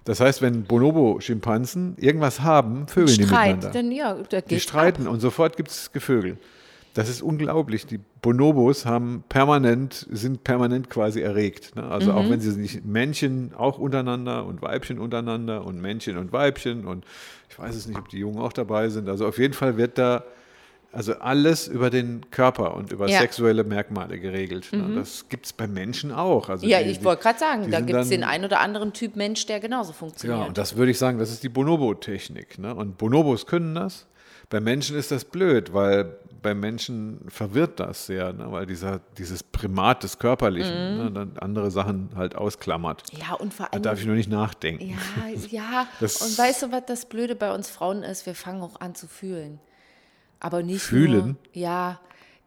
Das 0.04 0.20
heißt, 0.20 0.40
wenn 0.40 0.64
Bonobo-Schimpansen 0.64 1.96
irgendwas 1.98 2.40
haben, 2.40 2.88
vögeln 2.88 3.18
die 3.18 3.24
Streit, 3.24 3.56
miteinander. 3.56 3.70
dann 3.70 3.92
ja, 3.92 4.40
Die 4.42 4.60
streiten 4.60 5.06
und 5.06 5.20
sofort 5.20 5.56
gibt 5.56 5.70
es 5.70 5.92
Gevögel. 5.92 6.38
Das 6.94 7.08
ist 7.08 7.22
unglaublich. 7.22 7.86
Die 7.86 8.00
Bonobos 8.20 8.84
haben 8.84 9.22
permanent, 9.28 10.06
sind 10.10 10.42
permanent 10.44 10.90
quasi 10.90 11.20
erregt. 11.20 11.76
Ne? 11.76 11.84
Also 11.84 12.10
Mhm. 12.12 12.18
auch 12.18 12.30
wenn 12.30 12.40
sie 12.40 12.50
nicht 12.60 12.84
Männchen 12.84 13.52
auch 13.56 13.78
untereinander 13.78 14.44
und 14.44 14.60
Weibchen 14.60 14.98
untereinander 14.98 15.64
und 15.64 15.80
Männchen 15.80 16.16
und 16.18 16.32
Weibchen 16.32 16.86
und 16.86 17.04
ich 17.48 17.58
weiß 17.58 17.74
es 17.76 17.86
nicht, 17.86 17.98
ob 17.98 18.08
die 18.08 18.18
Jungen 18.18 18.38
auch 18.38 18.52
dabei 18.52 18.88
sind. 18.88 19.08
Also 19.08 19.26
auf 19.26 19.38
jeden 19.38 19.54
Fall 19.54 19.76
wird 19.76 19.98
da 19.98 20.24
also 20.92 21.14
alles 21.20 21.68
über 21.68 21.88
den 21.88 22.28
Körper 22.32 22.74
und 22.74 22.90
über 22.90 23.06
Ja. 23.08 23.18
Mhm. 23.18 23.22
sexuelle 23.22 23.62
Merkmale 23.62 24.18
geregelt. 24.18 24.72
Ne? 24.72 24.96
Das 24.96 25.28
gibt 25.28 25.46
es 25.46 25.52
bei 25.52 25.68
Menschen 25.68 26.10
auch. 26.10 26.48
Also 26.48 26.66
Ja, 26.66 26.82
die- 26.82 26.90
ich 26.90 27.04
wollte 27.04 27.22
gerade 27.22 27.38
sagen, 27.38 27.70
da 27.70 27.80
gibt 27.80 28.00
es 28.00 28.08
den 28.08 28.24
einen 28.24 28.44
oder 28.46 28.58
anderen 28.58 28.92
Typ 28.92 29.14
Mensch, 29.14 29.46
der 29.46 29.60
genauso 29.60 29.92
funktioniert. 29.92 30.40
ja, 30.40 30.46
und 30.46 30.58
das 30.58 30.74
würde 30.74 30.90
ich 30.90 30.98
sagen, 30.98 31.18
das 31.18 31.30
ist 31.30 31.44
die 31.44 31.48
Bonobo-Technik. 31.48 32.58
Ne? 32.58 32.74
Und 32.74 32.98
Bonobos 32.98 33.46
können 33.46 33.76
das. 33.76 34.06
Bei 34.48 34.58
Menschen 34.58 34.96
ist 34.96 35.12
das 35.12 35.24
blöd, 35.24 35.72
weil 35.72 36.16
bei 36.42 36.54
Menschen 36.54 37.20
verwirrt 37.28 37.80
das 37.80 38.06
sehr, 38.06 38.32
ne? 38.32 38.50
weil 38.50 38.66
dieser, 38.66 39.00
dieses 39.18 39.42
Primat 39.42 40.02
des 40.02 40.18
Körperlichen 40.18 40.72
ne? 40.98 41.10
dann 41.12 41.32
andere 41.38 41.70
Sachen 41.70 42.10
halt 42.16 42.34
ausklammert. 42.36 43.04
ja, 43.12 43.34
und 43.34 43.52
vor 43.54 43.66
Da 43.66 43.72
allem. 43.72 43.82
darf 43.82 44.00
ich 44.00 44.06
nur 44.06 44.14
nicht 44.16 44.30
nachdenken. 44.30 44.90
Ja, 44.90 45.28
ja. 45.50 45.86
Das- 46.00 46.20
und 46.22 46.36
weißt 46.38 46.62
du, 46.62 46.72
was 46.72 46.84
das 46.86 47.06
Blöde 47.06 47.34
bei 47.34 47.54
uns 47.54 47.68
Frauen 47.70 48.02
ist? 48.02 48.26
Wir 48.26 48.34
fangen 48.34 48.62
auch 48.62 48.80
an 48.80 48.94
zu 48.94 49.06
fühlen. 49.06 49.60
Aber 50.40 50.62
nicht 50.62 50.82
Fühlen? 50.82 51.26
Nur, 51.26 51.36
ja, 51.52 52.00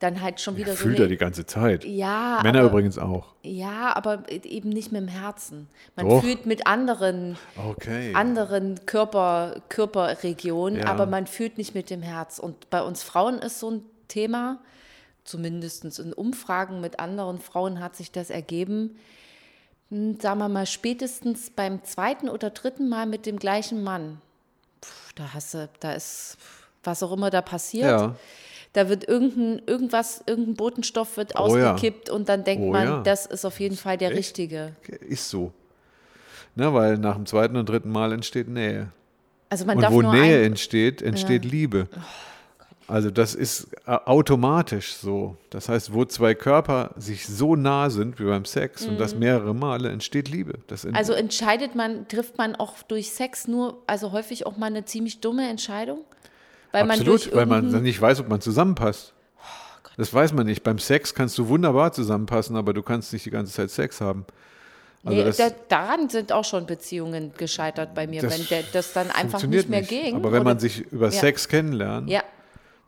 dann 0.04 0.22
halt 0.22 0.42
schon 0.42 0.58
wieder 0.58 0.74
so 0.74 0.84
Fühlt 0.84 1.00
er 1.00 1.08
die 1.08 1.18
ganze 1.18 1.46
Zeit. 1.46 1.86
Ja, 1.86 2.42
Männer 2.44 2.60
aber, 2.60 2.70
übrigens 2.70 2.98
auch. 2.98 3.34
Ja, 3.42 3.96
aber 3.96 4.30
eben 4.30 4.70
nicht 4.70 4.92
mit 4.92 5.02
dem 5.02 5.08
Herzen. 5.08 5.68
Man 5.96 6.10
Doch. 6.10 6.22
fühlt 6.22 6.46
mit 6.46 6.68
anderen, 6.68 7.38
Okay. 7.58 8.14
anderen 8.14 8.86
Körper, 8.86 9.62
Körperregionen, 9.70 10.82
Ja. 10.82 10.88
aber 10.88 11.06
man 11.06 11.26
fühlt 11.26 11.58
nicht 11.58 11.74
mit 11.74 11.90
dem 11.90 12.02
Herz. 12.02 12.38
Und 12.38 12.70
bei 12.70 12.82
uns 12.82 13.02
Frauen 13.02 13.40
ist 13.40 13.60
so 13.60 13.72
ein 13.72 13.86
Thema, 14.10 14.60
zumindest 15.24 15.86
in 16.00 16.12
Umfragen 16.14 16.82
mit 16.82 17.00
anderen 17.00 17.40
Frauen 17.40 17.80
hat 17.80 17.96
sich 17.96 18.12
das 18.12 18.30
ergeben, 18.30 18.98
hm, 19.90 20.20
sagen 20.20 20.40
wir 20.40 20.50
mal, 20.50 20.66
spätestens 20.66 21.50
beim 21.50 21.84
zweiten 21.86 22.28
oder 22.28 22.50
dritten 22.50 22.90
Mal 22.90 23.06
mit 23.06 23.26
dem 23.26 23.40
gleichen 23.40 23.84
Mann. 23.84 24.20
Puh, 24.82 24.90
da 25.16 25.34
hast 25.34 25.54
du, 25.54 25.70
da 25.80 25.94
ist, 25.94 26.38
was 26.84 27.02
auch 27.04 27.14
immer 27.14 27.30
da 27.30 27.42
passiert. 27.42 27.90
Ja. 28.02 28.16
Da 28.74 28.90
wird 28.90 29.08
irgendein, 29.08 29.62
irgendwas, 29.68 30.24
irgendein 30.26 30.56
Botenstoff 30.56 31.16
wird 31.18 31.36
Oh 31.40 31.56
ja. 31.56 31.74
ausgekippt 31.74 32.10
und 32.10 32.28
dann 32.28 32.44
denkt 32.44 32.64
Oh 32.66 32.72
man, 32.72 32.84
ja. 32.88 33.02
das 33.04 33.26
ist 33.28 33.46
auf 33.46 33.60
jeden 33.60 33.78
Fall 33.78 33.98
der 33.98 34.10
Echt? 34.10 34.18
richtige. 34.20 34.76
Ist 35.08 35.30
so. 35.30 35.52
Ne, 36.56 36.74
weil 36.74 36.98
nach 36.98 37.16
dem 37.16 37.26
zweiten 37.26 37.56
und 37.56 37.70
dritten 37.70 37.92
Mal 37.92 38.12
entsteht 38.14 38.48
Nähe. 38.48 38.92
Also 39.50 39.66
man 39.66 39.78
und 39.78 39.84
darf 39.84 39.94
wo 39.94 40.02
nur 40.02 40.12
Nähe 40.14 40.44
entsteht, 40.44 41.02
entsteht 41.02 41.46
Liebe. 41.46 41.88
Oh 41.96 42.00
Also 42.88 43.12
das 43.12 43.34
ist 43.36 43.68
äh, 43.86 43.92
automatisch 44.06 44.94
so. 44.96 45.38
Das 45.52 45.70
heißt, 45.70 45.94
wo 45.94 46.06
zwei 46.06 46.34
Körper 46.34 46.92
sich 46.98 47.28
so 47.28 47.56
nah 47.56 47.90
sind 47.92 48.20
wie 48.20 48.26
beim 48.26 48.46
Sex 48.46 48.86
und 48.88 49.00
das 49.00 49.16
mehrere 49.16 49.54
Male, 49.54 49.90
entsteht 49.90 50.30
Liebe. 50.30 50.54
Ent- 50.70 50.84
Mhm. 50.86 50.96
also 50.96 51.14
entscheidet 51.14 51.76
man, 51.76 52.08
trifft 52.08 52.38
man 52.40 52.56
auch 52.56 52.82
durch 52.84 53.12
Sex 53.12 53.48
nur, 53.48 53.82
also 53.88 54.12
häufig 54.12 54.46
auch 54.48 54.58
mal 54.58 54.66
eine 54.68 54.86
ziemlich 54.86 55.22
dumme 55.22 55.48
Entscheidung? 55.48 56.00
Weil 56.74 56.84
man 56.86 57.00
Absolut, 57.00 57.34
weil 57.34 57.46
man 57.46 57.58
irgendein- 57.60 57.74
dann 57.74 57.84
nicht 57.84 58.02
weiß, 58.02 58.20
ob 58.20 58.28
man 58.30 58.42
zusammenpasst. 58.42 59.14
Oh 59.38 59.42
Das 59.96 60.14
weiß 60.14 60.34
man 60.34 60.46
nicht. 60.48 60.64
Beim 60.64 60.80
Sex 60.80 61.14
kannst 61.14 61.38
du 61.38 61.48
wunderbar 61.48 61.94
zusammenpassen, 61.94 62.56
aber 62.58 62.74
du 62.74 62.82
kannst 62.82 63.14
nicht 63.14 63.26
die 63.26 63.30
ganze 63.30 63.54
Zeit 63.54 63.70
Sex 63.72 64.02
haben. 64.02 64.26
Also 65.06 65.18
nee, 65.18 65.24
das 65.26 65.38
da, 65.38 65.50
daran 65.70 66.10
sind 66.10 66.32
auch 66.32 66.46
schon 66.46 66.66
Beziehungen 66.66 67.32
gescheitert 67.38 67.94
bei 67.94 68.08
mir, 68.08 68.24
wenn 68.24 68.46
der, 68.50 68.64
das 68.72 68.94
dann 68.94 69.12
einfach 69.12 69.44
nicht 69.44 69.70
mehr 69.70 69.82
ging. 69.82 70.16
Aber 70.16 70.32
wenn 70.32 70.44
man 70.44 70.60
sich 70.60 70.80
über 70.92 71.08
Ja. 71.08 71.12
Sex 71.12 71.48
kennenlernt, 71.48 72.10
Ja, 72.10 72.24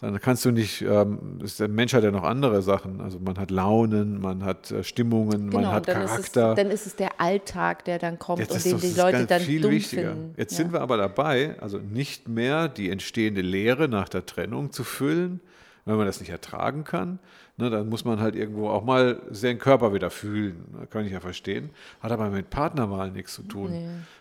dann 0.02 0.20
kannst 0.20 0.44
du 0.46 0.52
nicht, 0.52 0.82
ähm, 0.82 1.40
das- 1.40 1.58
der 1.58 1.68
Mensch 1.68 1.94
hat 1.94 2.04
ja 2.04 2.12
noch 2.12 2.24
andere 2.24 2.62
Sachen. 2.62 3.02
Also 3.02 3.20
man 3.20 3.38
hat 3.38 3.50
Launen, 3.50 4.20
man 4.22 4.44
hat 4.44 4.70
äh, 4.72 4.84
Stimmungen, 4.84 5.50
genau. 5.50 5.62
man 5.64 5.72
hat 5.72 5.88
dann, 5.88 6.02
ist 6.04 6.10
Charakter. 6.12 6.50
es, 6.52 6.56
dann 6.58 6.70
ist 6.72 6.86
es 6.86 6.96
der 6.96 7.20
Alltag, 7.22 7.86
der 7.86 7.98
dann 7.98 8.20
kommt 8.20 8.40
Jetzt 8.40 8.52
und 8.52 8.58
ist 8.58 8.66
den 8.66 8.72
doch- 8.74 8.80
die 8.82 8.88
ist 8.88 8.98
Leute 8.98 9.26
dann 9.26 9.42
viel 9.42 9.62
dumm 9.62 9.72
wichtiger. 9.72 10.10
finden. 10.12 10.34
Jetzt 10.38 10.52
ja. 10.52 10.58
sind 10.58 10.74
wir 10.74 10.82
aber 10.82 10.98
dabei, 10.98 11.56
also 11.62 11.78
nicht 11.80 12.28
mehr 12.28 12.68
die 12.68 12.90
entstehende 12.90 13.42
Leere 13.42 13.88
nach 13.88 14.10
der 14.10 14.26
Trennung 14.26 14.72
zu 14.72 14.84
füllen, 14.84 15.40
wenn 15.86 15.98
man 15.98 16.08
das 16.08 16.20
nicht 16.20 16.30
ertragen 16.30 16.84
kann. 16.84 17.20
Ne, 17.58 17.70
dann 17.70 17.88
muss 17.88 18.04
man 18.04 18.20
halt 18.20 18.36
irgendwo 18.36 18.70
auch 18.70 18.84
mal 18.84 19.22
seinen 19.30 19.60
Körper 19.60 19.94
wieder 19.94 20.10
fühlen. 20.10 20.66
Das 20.80 20.90
kann 20.90 21.06
ich 21.06 21.12
ja 21.12 21.20
verstehen. 21.20 21.70
Hat 22.02 22.12
aber 22.12 22.30
mit 22.30 22.50
Partnerwahl 22.50 23.12
nichts 23.12 23.36
zu 23.36 23.44
tun. 23.44 23.72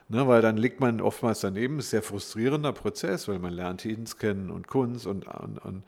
Ne, 0.09 0.29
weil 0.29 0.43
dann 0.43 0.57
liegt 0.57 0.81
man 0.81 1.01
oftmals 1.01 1.41
daneben. 1.41 1.79
Das 1.79 1.87
ist 1.87 1.89
ein 1.89 2.03
sehr 2.03 2.03
frustrierender 2.03 2.73
Prozess, 2.73 3.27
weil 3.27 3.39
man 3.39 3.53
lernt 3.53 3.83
Hinz 3.83 4.19
kennen 4.19 4.51
und 4.51 4.69
Kunz 4.69 5.07
und, 5.07 5.27
und, 5.27 5.59
und 5.59 5.83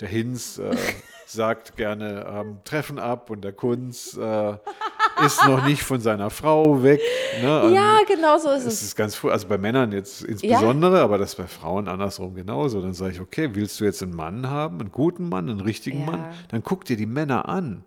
der 0.00 0.08
Hinz 0.08 0.58
äh, 0.58 0.76
sagt 1.26 1.76
gerne 1.76 2.26
ähm, 2.28 2.58
Treffen 2.64 2.98
ab 2.98 3.30
und 3.30 3.42
der 3.42 3.52
Kunz 3.52 4.16
äh, 4.16 4.56
ist 5.22 5.46
noch 5.46 5.64
nicht 5.64 5.82
von 5.82 6.00
seiner 6.00 6.30
Frau 6.30 6.82
weg. 6.82 7.00
Ne, 7.40 7.72
ja, 7.74 7.98
genau 8.06 8.38
so 8.38 8.50
ist 8.50 8.66
es 8.66 8.74
es. 8.74 8.82
ist 8.82 8.96
ganz 8.96 9.14
früh, 9.14 9.30
also 9.30 9.48
bei 9.48 9.58
Männern 9.58 9.92
jetzt 9.92 10.22
insbesondere, 10.22 11.00
aber 11.00 11.18
das 11.18 11.34
bei 11.34 11.46
Frauen 11.46 11.88
andersrum 11.88 12.34
genauso. 12.34 12.80
Dann 12.80 12.94
sage 12.94 13.12
ich, 13.12 13.20
okay, 13.20 13.50
willst 13.54 13.80
du 13.80 13.84
jetzt 13.84 14.02
einen 14.02 14.14
Mann 14.14 14.48
haben, 14.50 14.80
einen 14.80 14.92
guten 14.92 15.28
Mann, 15.28 15.48
einen 15.48 15.60
richtigen 15.60 16.00
Ja. 16.00 16.06
Mann? 16.06 16.24
Dann 16.48 16.62
guck 16.62 16.84
dir 16.84 16.96
die 16.96 17.06
Männer 17.06 17.48
an. 17.48 17.84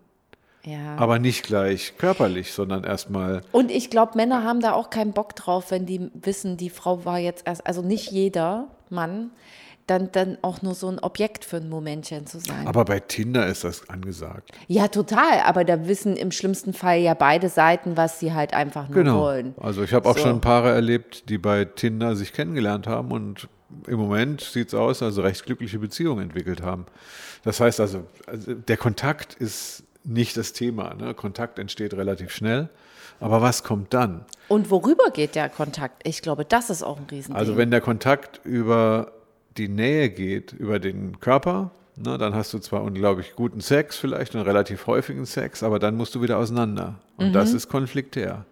Ja. 0.64 0.96
Aber 0.96 1.20
nicht 1.20 1.44
gleich 1.44 1.96
körperlich, 1.96 2.52
sondern 2.52 2.82
erstmal, 2.82 3.42
Und 3.52 3.70
ich 3.70 3.88
glaube, 3.88 4.12
Männer 4.16 4.42
haben 4.42 4.60
da 4.60 4.72
auch 4.72 4.90
keinen 4.90 5.12
Bock 5.12 5.36
drauf, 5.36 5.70
wenn 5.70 5.86
die 5.86 6.10
wissen, 6.14 6.56
die 6.56 6.70
Frau 6.70 7.04
war 7.04 7.18
jetzt 7.20 7.46
erst, 7.46 7.64
also 7.66 7.82
nicht 7.82 8.10
jeder 8.10 8.66
Mann, 8.90 9.30
dann, 9.86 10.10
dann 10.12 10.38
auch 10.42 10.62
nur 10.62 10.74
so 10.74 10.88
ein 10.88 10.98
Objekt 10.98 11.44
für 11.44 11.58
ein 11.58 11.68
Momentchen 11.68 12.26
zu 12.26 12.40
sein. 12.40 12.66
aber 12.66 12.84
bei 12.84 12.98
Tinder 13.00 13.46
ist 13.46 13.62
das 13.64 13.88
angesagt. 13.88 14.50
ja, 14.66 14.88
total. 14.88 15.40
Aber 15.44 15.64
da 15.64 15.86
wissen 15.86 16.16
im 16.16 16.30
schlimmsten 16.32 16.72
Fall 16.72 16.98
ja 16.98 17.14
beide 17.14 17.48
Seiten, 17.48 17.96
was 17.96 18.18
sie 18.20 18.32
halt 18.34 18.52
einfach 18.54 18.88
nur 18.88 19.02
Genau. 19.04 19.20
wollen. 19.20 19.54
Also 19.60 19.82
ich 19.82 19.92
habe 19.92 20.08
auch 20.08 20.16
So. 20.18 20.24
schon 20.24 20.40
Paare 20.40 20.70
erlebt, 20.72 21.28
die 21.28 21.38
bei 21.38 21.64
Tinder 21.64 22.16
sich 22.16 22.32
kennengelernt 22.32 22.86
haben 22.86 23.12
und 23.12 23.48
im 23.86 23.98
Moment 23.98 24.40
sieht 24.40 24.68
es 24.68 24.74
aus, 24.74 25.02
als 25.02 25.16
sie 25.16 25.22
recht 25.22 25.44
glückliche 25.44 25.78
Beziehungen 25.78 26.22
entwickelt 26.22 26.62
haben. 26.62 26.86
Das 27.44 27.60
heißt 27.60 27.80
also, 27.80 28.04
also 28.26 28.54
der 28.54 28.76
Kontakt 28.76 29.34
ist 29.34 29.84
nicht 30.04 30.36
das 30.36 30.52
Thema. 30.52 30.94
Ne? 30.94 31.14
Kontakt 31.14 31.58
entsteht 31.58 31.94
relativ 31.94 32.30
schnell. 32.32 32.68
Aber 33.18 33.40
was 33.40 33.64
kommt 33.64 33.94
dann? 33.94 34.24
Und 34.48 34.70
worüber 34.70 35.10
geht 35.12 35.34
der 35.34 35.48
Kontakt? 35.48 36.06
Ich 36.06 36.22
glaube, 36.22 36.44
das 36.44 36.70
ist 36.70 36.82
auch 36.82 36.98
ein 36.98 37.06
Riesending. 37.10 37.36
Also 37.36 37.56
wenn 37.56 37.70
der 37.70 37.80
Kontakt 37.80 38.40
über 38.44 39.12
die 39.58 39.68
Nähe 39.68 40.10
geht, 40.10 40.52
über 40.52 40.78
den 40.78 41.20
Körper, 41.20 41.70
ne, 41.96 42.18
dann 42.18 42.34
hast 42.34 42.52
du 42.52 42.58
zwar 42.58 42.82
unglaublich 42.82 43.34
guten 43.34 43.60
Sex 43.60 43.96
vielleicht, 43.96 44.34
einen 44.34 44.44
relativ 44.44 44.86
häufigen 44.86 45.26
Sex, 45.26 45.62
aber 45.62 45.78
dann 45.78 45.96
musst 45.96 46.14
du 46.14 46.22
wieder 46.22 46.38
auseinander. 46.38 46.96
Und 47.16 47.32
das 47.32 47.52
ist 47.52 47.68
konfliktär. 47.68 48.44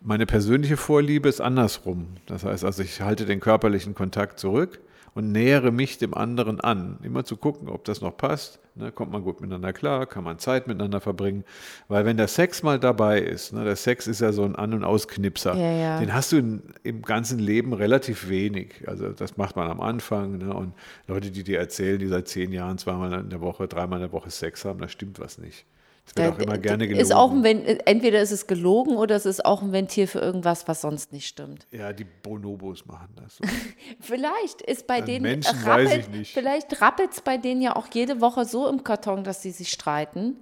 Meine 0.00 0.26
persönliche 0.26 0.76
Vorliebe 0.76 1.28
ist 1.28 1.40
andersrum. 1.40 2.08
Das 2.26 2.44
heißt 2.44 2.64
also, 2.64 2.82
ich 2.82 3.00
halte 3.00 3.24
den 3.24 3.40
körperlichen 3.40 3.94
Kontakt 3.94 4.38
zurück 4.38 4.80
und 5.14 5.30
nähere 5.30 5.70
mich 5.70 5.98
dem 5.98 6.14
anderen 6.14 6.60
an. 6.60 6.98
Immer 7.02 7.24
zu 7.24 7.36
gucken, 7.36 7.68
ob 7.68 7.84
das 7.84 8.00
noch 8.00 8.16
passt. 8.16 8.60
Ne, 8.76 8.90
kommt 8.90 9.12
man 9.12 9.22
gut 9.22 9.40
miteinander 9.40 9.72
klar? 9.72 10.04
Kann 10.06 10.24
man 10.24 10.40
Zeit 10.40 10.66
miteinander 10.66 11.00
verbringen? 11.00 11.44
Weil 11.86 12.04
wenn 12.04 12.16
der 12.16 12.26
Sex 12.26 12.64
mal 12.64 12.80
dabei 12.80 13.20
ist, 13.20 13.52
ne, 13.52 13.62
der 13.62 13.76
Sex 13.76 14.08
ist 14.08 14.20
ja 14.20 14.32
so 14.32 14.44
ein 14.44 14.56
An- 14.56 14.74
und 14.74 14.82
Ausknipser. 14.82 15.54
Ja, 15.54 15.72
ja. 15.72 16.00
Den 16.00 16.12
hast 16.12 16.32
du 16.32 16.38
in, 16.38 16.62
im 16.82 17.02
ganzen 17.02 17.38
Leben 17.38 17.72
relativ 17.72 18.28
wenig. 18.28 18.82
Also 18.88 19.10
das 19.10 19.36
macht 19.36 19.54
man 19.54 19.70
am 19.70 19.80
Anfang. 19.80 20.38
Ne? 20.38 20.52
Und 20.52 20.74
Leute, 21.06 21.30
die 21.30 21.44
dir 21.44 21.60
erzählen, 21.60 22.00
die 22.00 22.08
seit 22.08 22.26
zehn 22.26 22.50
Jahren 22.50 22.78
zweimal 22.78 23.12
in 23.12 23.30
der 23.30 23.40
Woche, 23.40 23.68
dreimal 23.68 24.00
in 24.00 24.06
der 24.06 24.12
Woche 24.12 24.30
Sex 24.30 24.64
haben, 24.64 24.80
da 24.80 24.88
stimmt 24.88 25.20
was 25.20 25.38
nicht. 25.38 25.64
Es 26.06 26.14
wird 26.16 26.34
auch 26.34 26.38
immer 26.38 26.58
gerne 26.58 26.86
gelogen. 26.86 27.02
Ist 27.02 27.14
auch 27.14 27.30
ein, 27.32 27.42
Ven- 27.42 27.64
entweder 27.64 28.20
ist 28.20 28.30
es 28.30 28.46
gelogen 28.46 28.96
oder 28.96 29.16
es 29.16 29.24
ist 29.26 29.44
auch 29.44 29.62
ein 29.62 29.72
Ventil 29.72 30.06
für 30.06 30.18
irgendwas, 30.20 30.68
was 30.68 30.82
sonst 30.82 31.12
nicht 31.12 31.26
stimmt. 31.26 31.66
ja, 31.70 31.92
die 31.92 32.04
Bonobos 32.04 32.84
machen 32.86 33.08
das. 33.16 33.36
So. 33.36 33.44
Vielleicht 34.00 34.60
ist 34.62 34.86
bei 34.86 34.98
An 35.00 35.06
denen 35.06 35.22
Menschen 35.22 35.64
weiß 35.64 35.88
rappelt- 35.90 35.98
ich 36.00 36.08
nicht. 36.10 36.34
Vielleicht 36.34 36.80
rappelt 36.82 37.12
es 37.12 37.20
bei 37.20 37.36
denen 37.38 37.62
ja 37.62 37.74
auch 37.76 37.86
jede 37.92 38.20
Woche 38.20 38.44
so 38.44 38.68
im 38.68 38.84
Karton, 38.84 39.24
dass 39.24 39.42
sie 39.42 39.50
sich 39.50 39.70
streiten, 39.72 40.36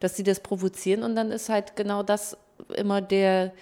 dass 0.00 0.16
sie 0.16 0.22
das 0.22 0.40
provozieren 0.40 1.02
und 1.02 1.16
dann 1.16 1.32
ist 1.32 1.48
halt 1.48 1.74
genau 1.76 2.02
das 2.04 2.36
immer 2.76 3.00
der, 3.00 3.52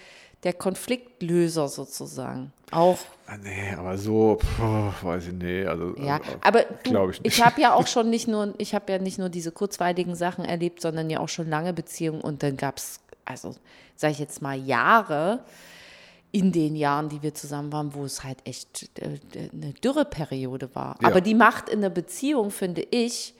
der 0.47 0.53
Konfliktlöser 0.53 1.67
sozusagen. 1.67 2.53
Auch, 2.71 2.99
Ah, 3.29 3.35
nee, 3.43 3.73
aber 3.77 3.97
so, 3.97 4.37
pff, 4.39 5.03
weiß 5.03 5.27
ich 5.27 5.33
nicht. 5.33 5.67
Also, 5.67 5.93
ja. 5.97 6.15
also, 6.15 6.31
Aber 6.39 6.63
glaub 6.83 7.07
du, 7.07 7.09
ich 7.11 7.21
nicht. 7.21 7.37
ich 7.37 7.45
habe 7.45 7.59
ja 7.59 7.73
auch 7.73 7.85
schon 7.85 8.09
nicht 8.15 8.29
nur, 8.29 8.53
ich 8.57 8.73
habe 8.73 8.89
ja 8.93 8.99
nicht 8.99 9.19
nur 9.19 9.27
diese 9.27 9.51
kurzweiligen 9.51 10.15
Sachen 10.15 10.45
erlebt, 10.45 10.81
sondern 10.81 11.09
ja 11.09 11.19
auch 11.19 11.27
schon 11.27 11.49
lange 11.49 11.73
Beziehungen 11.73 12.21
und 12.21 12.41
dann 12.41 12.55
gab 12.55 12.77
es, 12.77 13.01
also 13.25 13.53
sage 13.97 14.13
ich 14.13 14.19
jetzt 14.19 14.41
mal 14.41 14.57
Jahre, 14.57 15.43
in 16.31 16.53
den 16.53 16.77
Jahren, 16.77 17.09
die 17.09 17.21
wir 17.21 17.33
zusammen 17.33 17.73
waren, 17.73 17.93
wo 17.93 18.05
es 18.05 18.23
halt 18.23 18.37
echt 18.45 18.97
äh, 18.99 19.19
eine 19.51 19.73
Dürreperiode 19.73 20.73
war. 20.73 20.95
Ja. 21.01 21.09
Aber 21.09 21.19
die 21.19 21.35
macht 21.35 21.67
in 21.67 21.81
der 21.81 21.89
Beziehung, 21.89 22.49
finde 22.49 22.81
ich, 22.81 23.33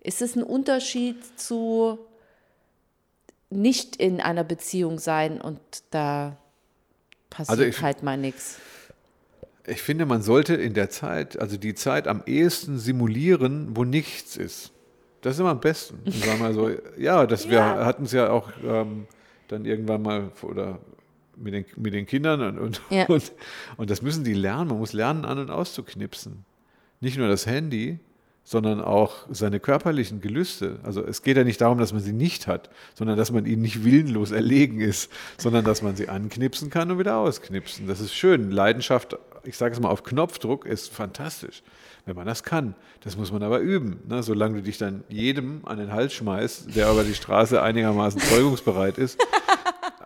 ist 0.00 0.20
es 0.20 0.34
ein 0.34 0.42
Unterschied 0.42 1.38
zu 1.38 2.00
nicht 3.50 3.96
in 3.96 4.20
einer 4.20 4.44
Beziehung 4.44 4.98
sein 4.98 5.40
und 5.40 5.60
da 5.90 6.36
passiert 7.30 7.50
Also 7.50 7.62
ich- 7.64 7.82
halt 7.82 8.02
mal 8.02 8.16
nichts. 8.16 8.58
Ich 9.66 9.82
finde, 9.82 10.06
man 10.06 10.22
sollte 10.22 10.54
in 10.54 10.72
der 10.72 10.88
Zeit, 10.88 11.38
also 11.38 11.58
die 11.58 11.74
Zeit 11.74 12.08
am 12.08 12.22
ehesten 12.24 12.78
simulieren, 12.78 13.76
wo 13.76 13.84
nichts 13.84 14.36
ist. 14.36 14.72
Das 15.20 15.34
ist 15.34 15.40
immer 15.40 15.50
am 15.50 15.60
besten. 15.60 15.98
Sagen 16.10 16.40
wir 16.40 16.54
so, 16.54 16.70
ja, 16.96 17.26
das, 17.26 17.48
wir 17.48 17.58
Ja. 17.58 17.84
hatten 17.84 18.04
es 18.04 18.12
ja 18.12 18.30
auch 18.30 18.50
ähm, 18.64 19.06
dann 19.48 19.64
irgendwann 19.66 20.00
mal 20.02 20.30
oder 20.42 20.78
mit 21.36 21.52
den, 21.54 21.64
mit 21.76 21.92
den 21.92 22.06
Kindern 22.06 22.40
und, 22.40 22.58
und, 22.58 22.82
Ja. 22.90 23.04
und, 23.06 23.32
und 23.76 23.90
das 23.90 24.00
müssen 24.00 24.24
die 24.24 24.32
lernen. 24.32 24.68
Man 24.70 24.78
muss 24.78 24.92
lernen, 24.94 25.24
an- 25.26 25.38
und 25.38 25.50
auszuknipsen. 25.50 26.44
Nicht 27.00 27.18
nur 27.18 27.28
das 27.28 27.46
Handy, 27.46 27.98
sondern 28.48 28.80
auch 28.80 29.26
seine 29.28 29.60
körperlichen 29.60 30.22
Gelüste. 30.22 30.78
Also 30.82 31.04
es 31.04 31.22
geht 31.22 31.36
ja 31.36 31.44
nicht 31.44 31.60
darum, 31.60 31.76
dass 31.76 31.92
man 31.92 32.00
sie 32.00 32.14
nicht 32.14 32.46
hat, 32.46 32.70
sondern 32.94 33.18
dass 33.18 33.30
man 33.30 33.44
ihnen 33.44 33.60
nicht 33.60 33.84
willenlos 33.84 34.30
erlegen 34.30 34.80
ist, 34.80 35.12
sondern 35.36 35.66
dass 35.66 35.82
man 35.82 35.96
sie 35.96 36.08
anknipsen 36.08 36.70
kann 36.70 36.90
und 36.90 36.98
wieder 36.98 37.18
ausknipsen. 37.18 37.86
Das 37.86 38.00
ist 38.00 38.14
schön. 38.14 38.50
Leidenschaft, 38.50 39.18
ich 39.44 39.58
sage 39.58 39.74
es 39.74 39.80
mal 39.80 39.90
auf 39.90 40.02
Knopfdruck, 40.02 40.64
ist 40.64 40.90
fantastisch, 40.90 41.62
wenn 42.06 42.16
man 42.16 42.26
das 42.26 42.42
kann. 42.42 42.74
Das 43.04 43.18
muss 43.18 43.30
man 43.30 43.42
aber 43.42 43.58
üben. 43.58 44.00
Ne? 44.08 44.22
Solange 44.22 44.56
du 44.56 44.62
dich 44.62 44.78
dann 44.78 45.04
jedem 45.10 45.60
an 45.66 45.76
den 45.76 45.92
Hals 45.92 46.14
schmeißt, 46.14 46.74
der 46.74 46.90
über 46.90 47.04
die 47.04 47.14
Straße 47.14 47.60
einigermaßen 47.60 48.18
zeugungsbereit 48.18 48.96
ist, 48.96 49.20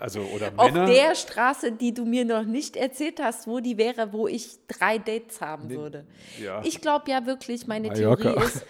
also 0.02 0.20
oder 0.22 0.52
Auf 0.56 0.72
Männer. 0.72 0.86
der 0.86 1.14
Straße, 1.14 1.70
die 1.70 1.94
du 1.94 2.04
mir 2.04 2.24
noch 2.24 2.42
nicht 2.42 2.76
erzählt 2.76 3.22
hast, 3.22 3.46
wo 3.46 3.60
die 3.60 3.78
wäre, 3.78 4.12
wo 4.12 4.26
ich 4.26 4.58
drei 4.66 4.98
Dates 4.98 5.40
haben 5.40 5.70
würde. 5.70 6.04
ja. 6.42 6.60
Ich 6.64 6.80
glaube 6.80 7.10
ja 7.10 7.24
wirklich, 7.24 7.68
meine 7.68 7.88
Mallorca. 7.88 8.32
Theorie 8.32 8.44
ist, 8.44 8.66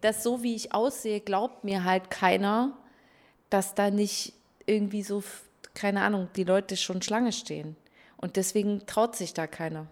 dass 0.00 0.22
so 0.22 0.44
wie 0.44 0.54
ich 0.54 0.72
aussehe, 0.72 1.20
glaubt 1.20 1.64
mir 1.64 1.82
halt 1.82 2.10
keiner, 2.10 2.76
dass 3.50 3.74
da 3.74 3.90
nicht 3.90 4.34
irgendwie 4.64 5.02
so, 5.02 5.24
keine 5.74 6.02
Ahnung, 6.02 6.28
die 6.36 6.44
Leute 6.44 6.76
schon 6.76 7.02
Schlange 7.02 7.32
stehen. 7.32 7.76
Und 8.16 8.36
deswegen 8.36 8.86
traut 8.86 9.16
sich 9.16 9.34
da 9.34 9.48
keiner. 9.48 9.88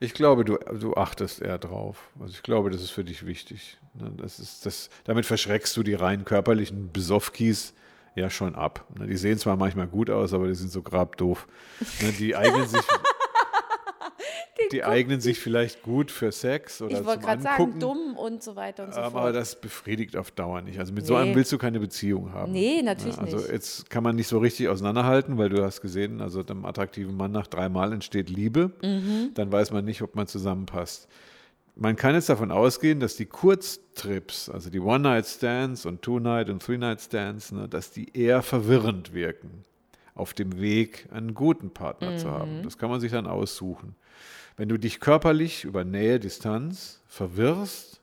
Ich 0.00 0.14
glaube, 0.14 0.46
du, 0.46 0.56
du 0.56 0.94
achtest 0.94 1.42
eher 1.42 1.58
drauf. 1.58 2.08
Also 2.18 2.32
ich 2.32 2.42
glaube, 2.42 2.70
das 2.70 2.82
ist 2.82 2.90
für 2.90 3.04
dich 3.04 3.26
wichtig. 3.26 3.76
Ne? 3.92 4.12
Das 4.16 4.38
ist, 4.38 4.64
das, 4.64 4.88
damit 5.04 5.26
verschreckst 5.26 5.76
du 5.76 5.82
die 5.82 5.94
rein 5.94 6.24
körperlichen 6.24 6.90
Besoffkis 6.90 7.74
ja 8.16 8.28
schon 8.30 8.54
ab. 8.54 8.84
Ne? 8.98 9.06
Die 9.06 9.16
sehen 9.16 9.38
zwar 9.38 9.56
manchmal 9.56 9.86
gut 9.86 10.10
aus, 10.10 10.32
aber 10.32 10.48
die 10.48 10.54
sind 10.54 10.72
so 10.72 10.82
grabdoof. 10.82 11.46
Ne? 12.02 12.12
Die 12.18 12.34
eignen 12.34 12.66
sich, 12.66 12.80
die 14.72 14.82
eignen 14.84 15.20
sich 15.20 15.38
vielleicht 15.38 15.82
gut 15.82 16.10
für 16.10 16.32
Sex 16.32 16.80
oder 16.82 16.98
Ich 16.98 17.04
wollte 17.06 17.22
gerade 17.24 17.42
sagen, 17.42 17.78
dumm 17.78 18.16
und 18.16 18.42
so 18.42 18.56
weiter 18.56 18.84
und 18.84 18.94
so 18.94 19.00
aber 19.00 19.22
fort. 19.22 19.34
das 19.36 19.60
befriedigt 19.60 20.16
auf 20.16 20.30
Dauer 20.30 20.62
nicht. 20.62 20.78
Also 20.78 20.92
mit 20.92 21.06
so 21.06 21.14
Nee. 21.14 21.20
einem 21.20 21.34
willst 21.34 21.52
du 21.52 21.58
keine 21.58 21.78
Beziehung 21.78 22.32
haben. 22.32 22.52
Nee, 22.52 22.82
natürlich 22.82 23.16
Ja, 23.16 23.22
also 23.22 23.36
nicht. 23.36 23.50
jetzt 23.50 23.90
kann 23.90 24.02
man 24.02 24.16
nicht 24.16 24.28
so 24.28 24.38
richtig 24.38 24.68
auseinanderhalten, 24.68 25.38
weil 25.38 25.50
du 25.50 25.62
hast 25.62 25.80
gesehen, 25.82 26.20
also 26.20 26.44
einem 26.44 26.64
attraktiven 26.64 27.16
Mann 27.16 27.32
nach 27.32 27.46
dreimal 27.46 27.92
entsteht 27.92 28.30
Liebe. 28.30 28.72
Mhm. 28.82 29.30
Dann 29.34 29.52
weiß 29.52 29.70
man 29.72 29.84
nicht, 29.84 30.02
ob 30.02 30.16
man 30.16 30.26
zusammenpasst. 30.26 31.06
Man 31.78 31.94
kann 31.94 32.14
jetzt 32.14 32.30
davon 32.30 32.50
ausgehen, 32.50 33.00
dass 33.00 33.16
die 33.16 33.26
Kurztrips, 33.26 34.48
also 34.48 34.70
die 34.70 34.80
One-Night-Stands 34.80 35.84
und 35.84 36.00
Two-Night- 36.00 36.48
und 36.48 36.62
Three-Night-Stands, 36.62 37.52
ne, 37.52 37.68
dass 37.68 37.90
die 37.90 38.16
eher 38.16 38.42
verwirrend 38.42 39.12
wirken 39.12 39.62
auf 40.14 40.32
dem 40.32 40.58
Weg, 40.58 41.06
einen 41.12 41.34
guten 41.34 41.70
Partner 41.70 42.16
zu 42.16 42.28
Mhm. 42.28 42.30
haben. 42.32 42.62
Das 42.62 42.78
kann 42.78 42.88
man 42.88 43.00
sich 43.00 43.12
dann 43.12 43.26
aussuchen. 43.26 43.94
Wenn 44.56 44.70
du 44.70 44.78
dich 44.78 45.00
körperlich 45.00 45.64
über 45.64 45.84
Nähe, 45.84 46.18
Distanz 46.18 47.02
verwirrst, 47.08 48.00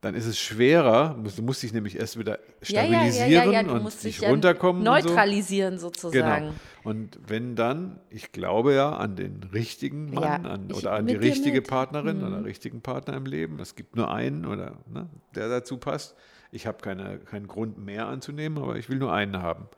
dann 0.00 0.14
ist 0.14 0.24
es 0.24 0.38
schwerer, 0.38 1.14
du 1.36 1.42
musst 1.42 1.62
dich 1.62 1.74
nämlich 1.74 1.98
erst 1.98 2.18
wieder 2.18 2.38
ja, 2.64 2.82
ja, 2.82 2.82
ja, 2.82 3.10
stabilisieren 3.10 3.30
ja, 3.30 3.52
ja, 3.52 3.62
du 3.62 3.72
und 3.74 4.04
dich 4.04 4.20
ja 4.20 4.30
runterkommen. 4.30 4.80
und 4.80 5.02
so. 5.02 5.08
neutralisieren 5.08 5.74
Genau. 5.74 5.80
sozusagen. 5.82 6.54
Und 6.84 7.18
wenn 7.26 7.54
dann, 7.54 8.00
ich 8.08 8.32
glaube 8.32 8.72
ja 8.72 8.96
an 8.96 9.16
den 9.16 9.42
richtigen 9.52 10.14
Mann 10.14 10.22
Ja, 10.22 10.36
an, 10.36 10.72
oder 10.72 10.92
an 10.92 11.06
die 11.06 11.16
richtige 11.16 11.56
mit. 11.56 11.66
Mhm. 11.66 11.70
Partnerin 11.70 12.24
oder 12.24 12.44
richtigen 12.44 12.80
Partner 12.80 13.14
im 13.14 13.26
Leben, 13.26 13.60
es 13.60 13.74
gibt 13.74 13.94
nur 13.94 14.10
einen 14.10 14.46
oder 14.46 14.78
ne, 14.90 15.10
der 15.34 15.50
dazu 15.50 15.76
passt. 15.76 16.14
Ich 16.50 16.66
habe 16.66 16.78
keine, 16.78 17.18
keinen 17.18 17.46
Grund 17.46 17.76
mehr 17.78 18.06
anzunehmen, 18.08 18.56
aber 18.62 18.76
ich 18.76 18.88
will 18.88 18.98
nur 18.98 19.12
einen 19.12 19.42
haben. 19.42 19.68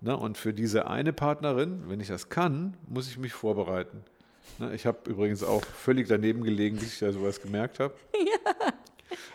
Ne, 0.00 0.16
und 0.16 0.36
für 0.36 0.52
diese 0.52 0.88
eine 0.88 1.12
Partnerin, 1.12 1.84
wenn 1.86 2.00
ich 2.00 2.08
das 2.08 2.28
kann, 2.28 2.76
muss 2.88 3.08
ich 3.08 3.18
mich 3.18 3.32
vorbereiten. 3.34 4.02
Ne, 4.58 4.74
ich 4.74 4.84
habe 4.84 4.98
übrigens 5.08 5.44
auch 5.44 5.62
völlig 5.62 6.08
daneben 6.08 6.42
gelegen, 6.42 6.76
bis 6.78 6.94
ich 6.94 6.98
da 6.98 7.12
sowas 7.12 7.40
gemerkt 7.40 7.78
habe. 7.78 7.94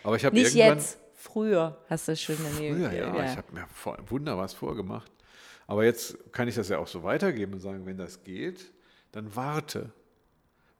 Aber 0.06 0.14
ich 0.14 0.24
habe 0.24 0.36
Nicht 0.36 0.54
jetzt, 0.54 0.98
früher 1.14 1.76
hast 1.88 2.06
du 2.06 2.14
schön 2.14 2.38
daneben. 2.40 2.76
Früher, 2.76 2.92
ja. 2.92 3.24
Ich 3.24 3.36
habe 3.36 3.52
mir 3.52 3.66
vor, 3.66 3.98
Wunder 4.06 4.38
was 4.38 4.54
vorgemacht. 4.54 5.10
Aber 5.66 5.84
jetzt 5.84 6.32
kann 6.32 6.46
ich 6.46 6.54
das 6.54 6.68
ja 6.68 6.78
auch 6.78 6.86
so 6.86 7.02
weitergeben 7.02 7.54
und 7.54 7.60
sagen, 7.60 7.86
wenn 7.86 7.98
das 7.98 8.22
geht, 8.22 8.72
dann 9.10 9.34
warte. 9.34 9.90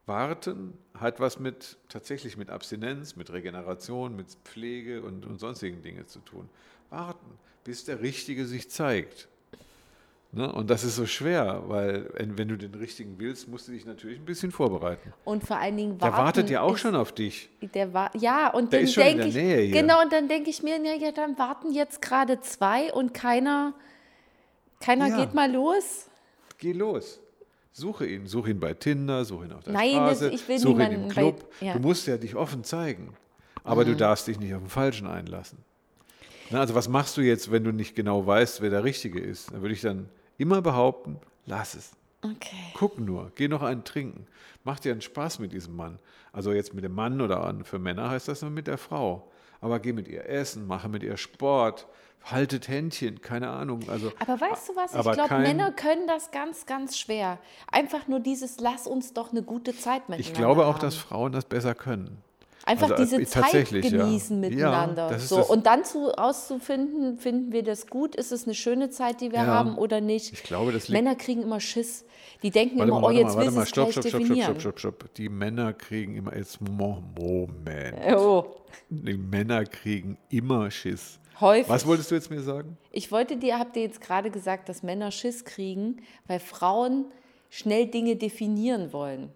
Warten 0.06 0.78
hat 0.94 1.18
was 1.18 1.40
mit 1.40 1.76
tatsächlich 1.88 2.36
mit 2.36 2.50
Abstinenz, 2.50 3.16
mit 3.16 3.32
Regeneration, 3.32 4.14
mit 4.14 4.28
Pflege 4.44 5.02
und, 5.02 5.26
und 5.26 5.40
sonstigen 5.40 5.82
Dingen 5.82 6.06
zu 6.06 6.20
tun. 6.20 6.48
Warten, 6.90 7.26
bis 7.64 7.84
der 7.84 8.02
Richtige 8.02 8.46
sich 8.46 8.70
zeigt. 8.70 9.26
Ne? 10.36 10.52
Und 10.52 10.68
das 10.68 10.84
ist 10.84 10.96
so 10.96 11.06
schwer, 11.06 11.62
weil 11.66 12.10
wenn, 12.14 12.46
du 12.48 12.58
den 12.58 12.74
Richtigen 12.74 13.14
willst, 13.18 13.48
musst 13.48 13.68
du 13.68 13.72
dich 13.72 13.86
natürlich 13.86 14.18
ein 14.18 14.26
bisschen 14.26 14.52
vorbereiten. 14.52 15.14
Und 15.24 15.42
vor 15.44 15.56
allen 15.56 15.78
Dingen 15.78 15.96
Der 15.98 16.12
warten 16.12 16.24
wartet 16.24 16.50
ja 16.50 16.60
auch 16.60 16.74
ist, 16.74 16.80
schon 16.80 16.94
auf 16.94 17.12
dich. 17.12 17.48
Der 17.74 17.94
war, 17.94 18.10
ja, 18.14 18.50
und 18.52 18.70
Der 18.70 18.82
dann 18.82 18.92
denke 18.92 19.30
der 19.30 19.60
ich, 19.62 19.72
hier. 19.72 19.80
genau, 19.82 20.02
und 20.02 20.12
dann 20.12 20.28
denke 20.28 20.50
ich 20.50 20.62
mir, 20.62 20.78
na 20.78 20.94
ja, 20.94 21.10
dann 21.10 21.38
warten 21.38 21.72
jetzt 21.72 22.02
gerade 22.02 22.38
zwei 22.42 22.92
und 22.92 23.14
keiner, 23.14 23.72
keiner 24.80 25.08
Ja. 25.08 25.16
geht 25.24 25.32
mal 25.34 25.50
los. 25.50 26.10
Geh 26.58 26.72
los. 26.72 27.18
Suche 27.72 28.06
ihn. 28.06 28.26
Suche 28.26 28.50
ihn 28.50 28.60
bei 28.60 28.74
Tinder, 28.74 29.24
suche 29.24 29.46
ihn 29.46 29.52
auf 29.52 29.64
der 29.64 29.72
Nein, 29.72 29.90
Straße, 29.92 30.30
das- 30.30 30.40
ich 30.40 30.48
will 30.48 30.58
suche 30.58 30.72
ihn 30.74 30.80
im 30.80 30.88
niemanden 30.90 31.08
Club. 31.12 31.50
bei- 31.60 31.66
ja. 31.66 31.72
Du 31.72 31.78
musst 31.80 32.06
ja 32.06 32.18
dich 32.18 32.34
offen 32.36 32.62
zeigen. 32.62 33.14
Aber 33.64 33.84
du 33.86 33.96
darfst 33.96 34.26
dich 34.28 34.38
nicht 34.38 34.54
auf 34.54 34.60
den 34.60 34.68
Falschen 34.70 35.06
einlassen. 35.06 35.58
Na, 36.50 36.60
also 36.60 36.74
was 36.74 36.88
machst 36.88 37.16
du 37.16 37.22
jetzt, 37.22 37.50
wenn 37.50 37.64
du 37.64 37.72
nicht 37.72 37.96
genau 37.96 38.24
weißt, 38.26 38.60
wer 38.60 38.70
der 38.70 38.84
Richtige 38.84 39.18
ist? 39.18 39.50
Da 39.52 39.60
würde 39.62 39.72
ich 39.74 39.80
dann 39.80 40.08
immer 40.38 40.62
behaupten, 40.62 41.18
lass 41.46 41.74
es. 41.74 41.92
Okay. 42.22 42.72
Guck 42.74 42.98
nur, 42.98 43.30
geh 43.34 43.48
noch 43.48 43.62
einen 43.62 43.84
trinken. 43.84 44.26
Mach 44.64 44.80
dir 44.80 44.92
einen 44.92 45.00
Spaß 45.00 45.38
mit 45.38 45.52
diesem 45.52 45.76
Mann. 45.76 45.98
Also 46.32 46.52
jetzt 46.52 46.74
mit 46.74 46.84
dem 46.84 46.94
Mann 46.94 47.20
oder 47.20 47.54
für 47.64 47.78
Männer 47.78 48.10
heißt 48.10 48.28
das 48.28 48.42
nur 48.42 48.50
mit 48.50 48.66
der 48.66 48.78
Frau. 48.78 49.30
Aber 49.60 49.78
geh 49.78 49.92
mit 49.92 50.08
ihr 50.08 50.28
essen, 50.28 50.66
mache 50.66 50.88
mit 50.88 51.02
ihr 51.02 51.16
Sport, 51.16 51.86
haltet 52.24 52.68
Händchen, 52.68 53.20
keine 53.20 53.48
Ahnung. 53.48 53.88
Also, 53.88 54.12
Aber 54.18 54.40
weißt 54.40 54.68
du 54.68 54.76
was? 54.76 54.94
Ich 54.94 55.12
glaube, 55.12 55.38
Männer 55.38 55.72
können 55.72 56.06
das 56.06 56.30
ganz, 56.30 56.66
ganz 56.66 56.98
schwer. 56.98 57.38
Einfach 57.70 58.08
nur 58.08 58.20
dieses, 58.20 58.60
lass 58.60 58.86
uns 58.86 59.14
doch 59.14 59.30
eine 59.30 59.42
gute 59.42 59.76
Zeit 59.76 60.08
miteinander 60.08 60.20
ich 60.20 60.34
glaube 60.34 60.66
auch, 60.66 60.74
haben. 60.74 60.80
dass 60.80 60.96
Frauen 60.96 61.32
das 61.32 61.44
besser 61.44 61.74
können. 61.74 62.22
Einfach 62.68 62.90
Also, 62.90 63.02
diese 63.04 63.22
äh, 63.22 63.24
Zeit 63.26 63.44
tatsächlich, 63.44 63.90
ja. 63.90 64.04
genießen 64.04 64.42
Ja, 64.42 64.48
miteinander. 64.50 65.14
ist 65.16 65.28
so, 65.28 65.36
das- 65.36 65.48
und 65.50 65.66
dann 65.66 65.84
zu, 65.84 66.08
rauszufinden, 66.08 67.16
finden 67.16 67.52
wir 67.52 67.62
das 67.62 67.86
gut? 67.86 68.16
Ist 68.16 68.32
es 68.32 68.44
eine 68.44 68.54
schöne 68.54 68.90
Zeit, 68.90 69.20
die 69.20 69.30
wir 69.30 69.38
Ja. 69.38 69.46
haben 69.46 69.78
oder 69.78 70.00
nicht? 70.00 70.32
Ich 70.32 70.42
glaube, 70.42 70.72
das 70.72 70.88
Männer 70.88 71.14
kriegen 71.14 71.42
immer 71.42 71.60
Schiss. 71.60 72.04
Die 72.42 72.50
denken 72.50 72.78
Warte 72.78 72.90
immer, 72.90 73.00
mal, 73.00 73.06
oh, 73.06 73.10
jetzt 73.10 73.24
mal, 73.26 73.30
will 73.30 73.36
warte 73.36 73.50
sie 73.50 73.56
mal, 73.56 73.62
es 73.62 73.68
stopp, 73.68 73.84
gleich 73.84 73.92
stopp, 73.92 74.02
stopp, 74.02 74.10
stopp, 74.10 74.20
definieren. 74.20 74.60
stopp, 74.60 74.78
stopp, 74.80 74.98
stopp. 75.00 75.14
Die 75.14 75.28
Männer 75.28 75.72
kriegen 75.72 76.16
immer, 76.16 76.36
jetzt 76.36 76.60
Mo- 76.60 77.02
Moment. 77.16 77.96
Oh, 78.16 78.44
Die 78.90 79.16
Männer 79.16 79.64
kriegen 79.64 80.18
immer 80.28 80.70
Schiss. 80.70 81.18
häufig. 81.40 81.68
Was 81.68 81.86
wolltest 81.86 82.10
du 82.10 82.16
jetzt 82.16 82.30
mir 82.30 82.40
sagen? 82.42 82.76
Ich 82.90 83.12
wollte 83.12 83.36
dir, 83.36 83.58
habt 83.60 83.76
ihr 83.76 83.82
jetzt 83.82 84.00
gerade 84.00 84.30
gesagt, 84.30 84.68
dass 84.68 84.82
Männer 84.82 85.12
Schiss 85.12 85.44
kriegen, 85.44 85.98
weil 86.26 86.40
Frauen 86.40 87.06
schnell 87.48 87.86
Dinge 87.86 88.16
definieren 88.16 88.92
wollen. 88.92 89.30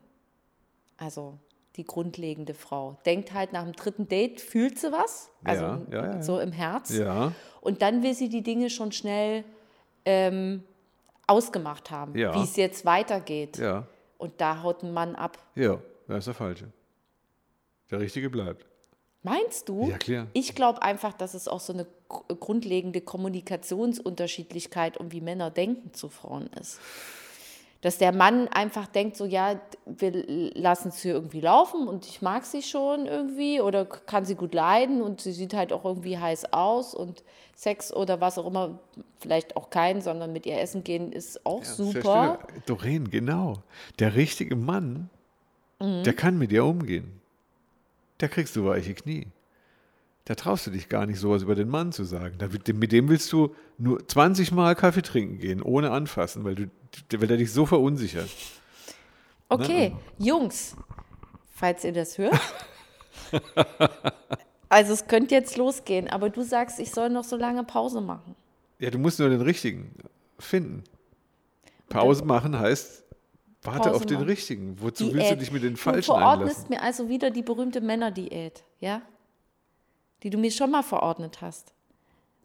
Also 0.98 1.38
die 1.80 1.86
grundlegende 1.86 2.52
Frau. 2.54 2.98
Denkt 3.06 3.32
halt 3.32 3.52
nach 3.52 3.64
dem 3.64 3.72
dritten 3.72 4.06
Date, 4.08 4.40
fühlt 4.40 4.78
sie 4.78 4.92
was, 4.92 5.30
also 5.44 5.64
Ja, 5.64 5.80
ja, 5.90 6.04
ja, 6.16 6.22
so 6.22 6.38
im 6.38 6.52
Herz. 6.52 6.90
Ja, 6.90 7.32
Und 7.62 7.80
dann 7.82 8.02
will 8.02 8.14
sie 8.14 8.28
die 8.28 8.42
Dinge 8.42 8.68
schon 8.70 8.92
schnell 8.92 9.44
ähm, 10.04 10.62
ausgemacht 11.26 11.90
haben, 11.90 12.14
wie 12.14 12.42
es 12.42 12.56
jetzt 12.56 12.84
weitergeht. 12.84 13.56
ja, 13.58 13.86
Und 14.18 14.32
da 14.40 14.62
haut 14.62 14.82
ein 14.82 14.92
Mann 14.92 15.14
ab. 15.16 15.38
ja, 15.54 15.78
da 16.08 16.16
ist 16.18 16.26
der 16.26 16.34
Falsche. 16.34 16.66
Der 17.90 18.00
Richtige 18.00 18.28
bleibt. 18.30 18.66
Meinst 19.22 19.68
du? 19.68 19.88
Ja, 19.88 19.98
klar. 19.98 20.26
Ich 20.32 20.54
glaube 20.54 20.80
einfach, 20.82 21.12
dass 21.12 21.34
es 21.34 21.46
auch 21.48 21.60
so 21.60 21.72
eine 21.72 21.86
gr- 22.08 22.34
grundlegende 22.36 23.00
Kommunikationsunterschiedlichkeit 23.00 24.96
und 24.96 25.12
wie 25.12 25.20
Männer 25.20 25.50
denken 25.50 25.92
zu 25.92 26.08
Frauen 26.08 26.46
ist. 26.60 26.78
Dass 27.82 27.96
der 27.96 28.12
Mann 28.12 28.46
einfach 28.48 28.86
denkt, 28.86 29.16
so 29.16 29.24
ja, 29.24 29.58
wir 29.86 30.12
lassen 30.54 30.88
es 30.88 31.00
hier 31.00 31.14
irgendwie 31.14 31.40
laufen 31.40 31.88
und 31.88 32.06
ich 32.06 32.20
mag 32.20 32.44
sie 32.44 32.62
schon 32.62 33.06
irgendwie 33.06 33.60
oder 33.62 33.86
kann 33.86 34.26
sie 34.26 34.34
gut 34.34 34.52
leiden 34.52 35.00
und 35.00 35.22
sie 35.22 35.32
sieht 35.32 35.54
halt 35.54 35.72
auch 35.72 35.84
irgendwie 35.86 36.18
heiß 36.18 36.52
aus 36.52 36.94
und 36.94 37.22
Sex 37.56 37.90
oder 37.92 38.20
was 38.20 38.36
auch 38.36 38.46
immer, 38.46 38.78
vielleicht 39.18 39.56
auch 39.56 39.70
kein, 39.70 40.02
sondern 40.02 40.32
mit 40.32 40.44
ihr 40.44 40.60
essen 40.60 40.84
gehen 40.84 41.10
ist 41.10 41.44
auch 41.46 41.62
ist 41.62 41.78
ja 41.78 41.84
super. 41.86 42.38
schön. 42.52 42.62
Doreen, 42.66 43.10
genau. 43.10 43.54
Der 43.98 44.14
richtige 44.14 44.56
Mann, 44.56 45.08
Mhm. 45.82 46.02
der 46.04 46.12
kann 46.12 46.36
mit 46.38 46.50
dir 46.50 46.66
umgehen. 46.66 47.20
Da 48.18 48.28
kriegst 48.28 48.54
du 48.56 48.66
weiche 48.66 48.92
Knie. 48.92 49.26
Da 50.26 50.35
traust 50.35 50.66
du 50.66 50.70
dich 50.70 50.88
gar 50.88 51.06
nicht, 51.06 51.18
sowas 51.18 51.42
über 51.42 51.54
den 51.54 51.68
Mann 51.68 51.92
zu 51.92 52.04
sagen. 52.04 52.37
Mit 52.74 52.92
dem 52.92 53.09
willst 53.09 53.33
du 53.33 53.54
nur 53.78 54.06
20 54.06 54.52
Mal 54.52 54.74
Kaffee 54.76 55.02
trinken 55.02 55.38
gehen, 55.38 55.62
ohne 55.62 55.90
anfassen, 55.90 56.44
weil, 56.44 56.54
du, 56.54 56.70
weil 57.20 57.30
er 57.30 57.37
dich 57.37 57.52
so 57.52 57.66
verunsichert. 57.66 58.28
Okay, 59.48 59.96
Jungs, 60.18 60.76
falls 61.54 61.85
ihr 61.85 61.92
das 61.92 62.18
hört. 62.18 62.38
also 64.68 64.92
es 64.92 65.06
könnte 65.09 65.35
jetzt 65.35 65.56
losgehen, 65.56 66.09
aber 66.09 66.30
du 66.30 66.42
sagst, 66.42 66.78
ich 66.78 66.90
soll 66.92 67.11
noch 67.11 67.24
so 67.24 67.37
lange 67.37 67.64
Pause 67.64 68.00
machen. 68.00 68.37
Ja, 68.78 68.90
du 68.90 68.98
musst 68.98 69.18
nur 69.18 69.28
den 69.28 69.40
richtigen 69.40 69.92
finden. 70.38 70.85
Pause 71.88 72.24
machen 72.24 72.59
heißt, 72.59 73.04
warte 73.62 73.78
Pause 73.80 73.94
auf 73.94 74.06
den 74.06 74.18
machen. 74.18 74.28
richtigen. 74.28 74.76
Wozu 74.80 75.04
Diät. 75.04 75.14
willst 75.14 75.30
du 75.33 75.37
dich 75.37 75.52
mit 75.52 75.62
den 75.64 75.74
Du 75.74 75.80
Falschen 75.80 76.04
verordnest 76.04 76.66
einlassen? 76.66 76.74
mir 76.74 76.83
also 76.83 77.09
wieder 77.09 77.30
die 77.30 77.42
berühmte 77.42 77.80
Männerdiät, 77.80 78.62
ja? 78.78 79.02
Die 80.22 80.30
du 80.30 80.38
mir 80.38 80.50
schon 80.50 80.70
mal 80.70 80.83
verordnet 80.83 81.40
hast. 81.40 81.72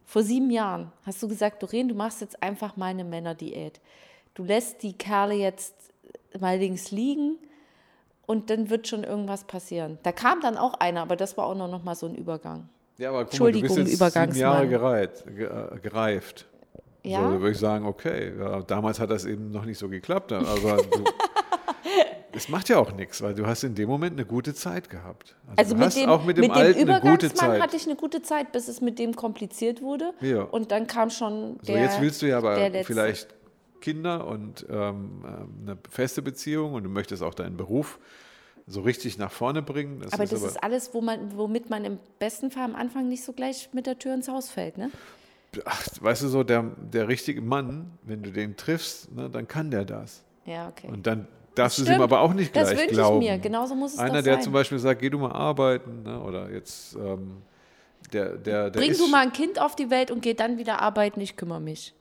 Vor 0.04 0.22
sieben 0.22 0.50
Jahren 0.50 0.92
hast 1.04 1.22
du 1.22 1.28
gesagt, 1.28 1.62
Doreen, 1.62 1.88
du 1.88 1.94
machst 1.94 2.20
jetzt 2.20 2.42
einfach 2.42 2.76
mal 2.76 2.86
eine 2.86 3.04
Männerdiät. 3.04 3.80
Du 4.34 4.44
lässt 4.44 4.82
die 4.82 4.92
Kerle 4.92 5.34
jetzt 5.34 5.74
mal 6.38 6.58
links 6.58 6.90
liegen 6.90 7.38
und 8.26 8.50
dann 8.50 8.70
wird 8.70 8.86
schon 8.88 9.02
irgendwas 9.04 9.44
passieren. 9.44 9.98
Da 10.04 10.12
kam 10.12 10.40
dann 10.40 10.56
auch 10.56 10.74
einer, 10.74 11.02
aber 11.02 11.16
das 11.16 11.36
war 11.36 11.46
auch 11.46 11.54
noch 11.54 11.82
mal 11.82 11.94
so 11.94 12.06
ein 12.06 12.14
Übergang. 12.14 12.68
Ja, 12.98 13.10
aber 13.10 13.24
guck 13.26 13.40
mal, 13.40 13.52
du 13.52 13.60
bist 13.60 13.76
jetzt 13.76 13.90
sieben 13.90 14.36
Jahre 14.36 14.64
Übergangsmann. 14.66 14.70
gereit, 14.70 15.24
ge- 15.36 15.46
äh, 15.76 15.78
gereift. 15.80 16.46
Ja? 17.02 17.18
So, 17.24 17.34
da 17.34 17.40
würde 17.40 17.50
ich 17.52 17.58
sagen, 17.58 17.84
okay, 17.86 18.32
ja, 18.38 18.60
damals 18.62 18.98
hat 19.00 19.10
das 19.10 19.24
eben 19.26 19.50
noch 19.50 19.64
nicht 19.64 19.78
so 19.78 19.88
geklappt, 19.88 20.32
aber 20.32 20.76
du, 20.82 21.04
Es 22.36 22.48
macht 22.48 22.68
ja 22.68 22.78
auch 22.78 22.92
nichts, 22.92 23.22
weil 23.22 23.34
du 23.34 23.46
hast 23.46 23.64
in 23.64 23.74
dem 23.74 23.88
Moment 23.88 24.12
eine 24.12 24.26
gute 24.26 24.54
Zeit 24.54 24.90
gehabt. 24.90 25.34
Also 25.56 25.72
du 25.72 25.78
mit 25.78 25.86
hast 25.86 25.96
dem, 25.96 26.08
auch 26.08 26.24
mit 26.24 26.36
dem, 26.36 26.42
mit 26.42 26.50
dem 26.50 26.56
Alten 26.56 26.90
eine 26.90 27.00
gute 27.00 27.26
Übergangsmann 27.26 27.50
Zeit. 27.50 27.62
hatte 27.62 27.76
ich 27.76 27.86
eine 27.86 27.96
gute 27.96 28.22
Zeit, 28.22 28.52
bis 28.52 28.68
es 28.68 28.80
mit 28.80 28.98
dem 28.98 29.16
kompliziert 29.16 29.82
wurde. 29.82 30.12
Ja. 30.20 30.42
Und 30.42 30.70
dann 30.70 30.86
kam 30.86 31.10
schon 31.10 31.58
So, 31.62 31.72
der 31.72 31.82
jetzt 31.82 32.00
willst 32.00 32.22
du 32.22 32.26
ja 32.26 32.38
aber 32.38 32.56
vielleicht 32.84 33.34
Kinder 33.80 34.26
und 34.26 34.66
ähm, 34.68 35.24
eine 35.62 35.78
feste 35.90 36.22
Beziehung 36.22 36.74
und 36.74 36.84
du 36.84 36.90
möchtest 36.90 37.22
auch 37.22 37.34
deinen 37.34 37.56
Beruf 37.56 37.98
so 38.66 38.80
richtig 38.80 39.16
nach 39.16 39.30
vorne 39.30 39.62
bringen. 39.62 40.00
Das 40.00 40.12
Aber 40.12 40.24
ist 40.24 40.32
das 40.32 40.40
aber, 40.40 40.50
ist 40.50 40.62
alles, 40.62 40.90
wo 40.92 41.00
man, 41.00 41.36
womit 41.36 41.70
man 41.70 41.84
im 41.84 41.98
besten 42.18 42.50
Fall 42.50 42.64
am 42.64 42.74
Anfang 42.74 43.08
nicht 43.08 43.24
so 43.24 43.32
gleich 43.32 43.70
mit 43.72 43.86
der 43.86 43.98
Tür 43.98 44.14
ins 44.14 44.28
Haus 44.28 44.50
fällt, 44.50 44.76
ne? 44.76 44.90
ach, 45.64 45.86
weißt 46.00 46.22
du 46.22 46.28
so, 46.28 46.42
der, 46.42 46.62
der 46.62 47.08
richtige 47.08 47.40
Mann, 47.40 47.92
wenn 48.02 48.22
du 48.22 48.30
den 48.30 48.56
triffst, 48.56 49.12
ne, 49.12 49.30
dann 49.30 49.48
kann 49.48 49.70
der 49.70 49.84
das. 49.84 50.22
Ja, 50.44 50.68
okay. 50.68 50.88
Und 50.88 51.06
dann 51.06 51.26
darfst 51.56 51.78
du 51.78 51.82
es 51.82 51.88
ihm 51.88 51.92
Stimmt. 51.94 52.02
aber 52.04 52.20
auch 52.20 52.32
nicht 52.32 52.54
Das 52.54 52.68
gleich 52.70 52.88
wünsche 52.88 53.00
ich 53.02 53.18
mir. 53.18 53.38
Genauso 53.38 53.74
muss 53.74 53.94
es 53.94 53.98
Einer, 53.98 54.18
doch 54.18 54.22
der 54.24 54.34
sein. 54.34 54.42
zum 54.44 54.52
Beispiel 54.52 54.78
sagt, 54.78 55.00
geh 55.00 55.10
du 55.10 55.18
mal 55.18 55.32
arbeiten, 55.32 56.02
ne, 56.04 56.20
oder 56.22 56.50
jetzt 56.50 56.94
ähm, 56.94 57.38
der, 58.12 58.36
der, 58.36 58.70
der 58.70 58.78
Bring 58.80 58.90
ist, 58.92 59.00
du 59.00 59.08
mal 59.08 59.22
ein 59.22 59.32
Kind 59.32 59.60
auf 59.60 59.74
die 59.74 59.90
Welt 59.90 60.10
und 60.12 60.20
geh 60.22 60.34
dann 60.34 60.58
wieder 60.58 60.80
arbeiten, 60.80 61.20
ich 61.20 61.36
kümmere 61.36 61.60
mich. 61.60 61.92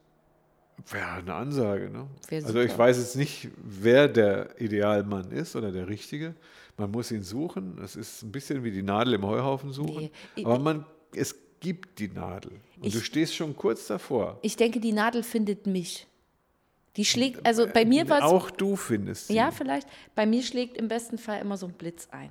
Ja, 0.93 1.15
eine 1.15 1.33
Ansage. 1.33 1.89
Ne? 1.89 2.05
Also 2.43 2.59
ich 2.59 2.77
weiß 2.77 2.97
jetzt 2.97 3.15
nicht, 3.15 3.47
wer 3.63 4.07
der 4.09 4.59
Idealmann 4.61 5.31
ist 5.31 5.55
oder 5.55 5.71
der 5.71 5.87
Richtige. 5.87 6.35
Man 6.77 6.91
muss 6.91 7.11
ihn 7.11 7.23
suchen. 7.23 7.79
Es 7.83 7.95
ist 7.95 8.21
ein 8.23 8.31
bisschen 8.33 8.63
wie 8.65 8.71
die 8.71 8.83
Nadel 8.83 9.13
im 9.13 9.25
Heuhaufen 9.25 9.71
suchen. 9.71 10.09
Nee, 10.35 10.43
Aber 10.45 10.59
man, 10.59 10.85
es 11.15 11.33
gibt 11.61 11.97
die 11.99 12.09
Nadel. 12.09 12.51
Und 12.81 12.93
du 12.93 12.97
Ich- 12.99 13.05
stehst 13.05 13.33
schon 13.35 13.55
kurz 13.55 13.87
davor. 13.87 14.37
Ich 14.41 14.57
denke, 14.57 14.81
die 14.81 14.91
Nadel 14.91 15.23
findet 15.23 15.65
mich. 15.65 16.07
Die 16.97 17.05
schlägt, 17.05 17.45
also 17.45 17.67
bei 17.67 17.83
mir 17.85 18.07
war 18.09 18.19
es 18.19 18.23
Auch 18.23 18.49
du 18.49 18.75
findest 18.75 19.27
sie. 19.27 19.35
Ja, 19.35 19.51
vielleicht. 19.51 19.87
Bei 20.15 20.25
mir 20.25 20.41
schlägt 20.43 20.77
im 20.77 20.87
besten 20.87 21.17
Fall 21.17 21.41
immer 21.41 21.57
so 21.57 21.65
ein 21.67 21.73
Blitz 21.73 22.07
ein. 22.11 22.29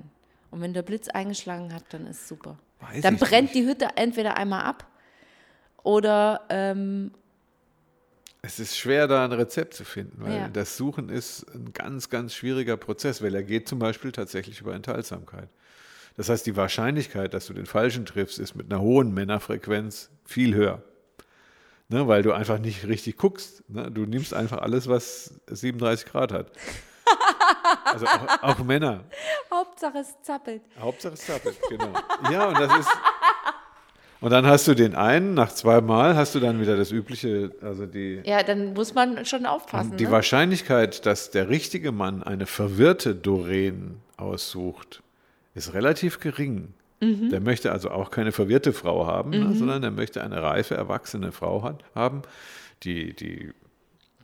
Und 0.51 0.61
wenn 0.61 0.73
der 0.73 0.83
Blitz 0.83 1.09
eingeschlagen 1.09 1.75
hat, 1.75 1.85
dann 1.91 2.07
ist 2.07 2.29
super. 2.29 2.59
Weiß 2.81 3.03
dann 3.03 3.17
brennt 3.19 3.55
nicht. 3.55 3.55
die 3.57 3.67
Hütte 3.67 3.89
entweder 3.97 4.37
einmal 4.37 4.65
ab 4.65 4.87
oder 5.83 6.43
ähm, 6.49 7.13
Es 8.43 8.59
ist 8.61 8.77
schwer, 8.77 9.07
da 9.07 9.25
ein 9.25 9.33
Rezept 9.33 9.75
zu 9.75 9.85
finden, 9.85 10.23
weil 10.23 10.37
Ja. 10.37 10.49
das 10.49 10.77
Suchen 10.77 11.09
ist 11.09 11.45
ein 11.55 11.73
ganz, 11.73 12.09
ganz 12.09 12.35
schwieriger 12.35 12.77
Prozess, 12.77 13.23
weil 13.23 13.35
er 13.35 13.43
geht 13.43 13.69
zum 13.69 13.79
Beispiel 13.79 14.13
tatsächlich 14.13 14.61
über 14.61 14.75
Enthaltsamkeit. 14.75 15.49
Das 16.17 16.29
heißt, 16.29 16.47
die 16.47 16.57
Wahrscheinlichkeit, 16.57 17.35
dass 17.35 17.47
du 17.47 17.55
den 17.55 17.67
Falschen 17.67 18.07
triffst, 18.07 18.39
ist 18.39 18.55
mit 18.55 18.73
einer 18.73 18.81
hohen 18.81 19.13
Männerfrequenz 19.13 20.11
viel 20.25 20.55
höher. 20.55 20.83
Ne, 21.89 22.09
weil 22.09 22.23
du 22.23 22.33
einfach 22.33 22.59
nicht 22.59 22.87
richtig 22.87 23.17
guckst. 23.19 23.69
Ne? 23.69 23.91
Du 23.91 24.07
nimmst 24.07 24.33
einfach 24.33 24.59
alles, 24.59 24.89
was 24.89 25.41
37 25.49 26.07
Grad 26.07 26.33
hat. 26.33 26.51
Also 27.85 28.07
auch, 28.07 28.43
auch 28.43 28.59
Männer. 28.65 29.05
Hauptsache 29.53 29.99
es 29.99 30.15
zappelt. 30.23 30.63
Hauptsache 30.81 31.15
es 31.15 31.27
zappelt, 31.27 31.57
genau. 31.69 31.93
Ja, 32.31 32.49
und 32.49 32.59
das 32.59 32.79
ist. 32.79 32.89
Und 34.21 34.31
dann 34.31 34.47
hast 34.47 34.67
du 34.67 34.75
den 34.75 34.95
einen, 34.95 35.35
nach 35.35 35.53
zweimal 35.53 36.17
hast 36.17 36.35
du 36.35 36.41
dann 36.41 36.59
wieder 36.59 36.77
das 36.79 36.91
übliche, 36.91 37.51
also 37.61 37.85
die, 37.85 38.23
Ja, 38.25 38.43
dann 38.43 38.73
muss 38.73 38.95
man 38.95 39.27
schon 39.27 39.45
aufpassen. 39.45 39.99
die 39.99 40.05
ne? 40.07 40.11
Wahrscheinlichkeit, 40.11 41.05
dass 41.05 41.31
der 41.31 41.51
richtige 41.51 41.93
Mann 41.93 42.23
eine 42.23 42.47
verwirrte 42.47 43.15
Doreen 43.15 44.01
aussucht, 44.17 45.03
ist 45.55 45.75
relativ 45.75 46.21
gering. 46.21 46.73
Mhm. 47.05 47.31
Der 47.31 47.41
möchte 47.41 47.73
also 47.73 47.91
auch 47.91 48.11
keine 48.11 48.33
verwirrte 48.33 48.73
Frau 48.73 49.07
haben, 49.07 49.31
ne, 49.31 49.55
sondern 49.55 49.83
er 49.83 49.91
möchte 49.91 50.23
eine 50.23 50.43
reife, 50.43 50.75
erwachsene 50.75 51.33
Frau 51.33 51.63
hat, 51.63 51.85
haben, 51.95 52.23
die, 52.83 53.15
die 53.15 53.53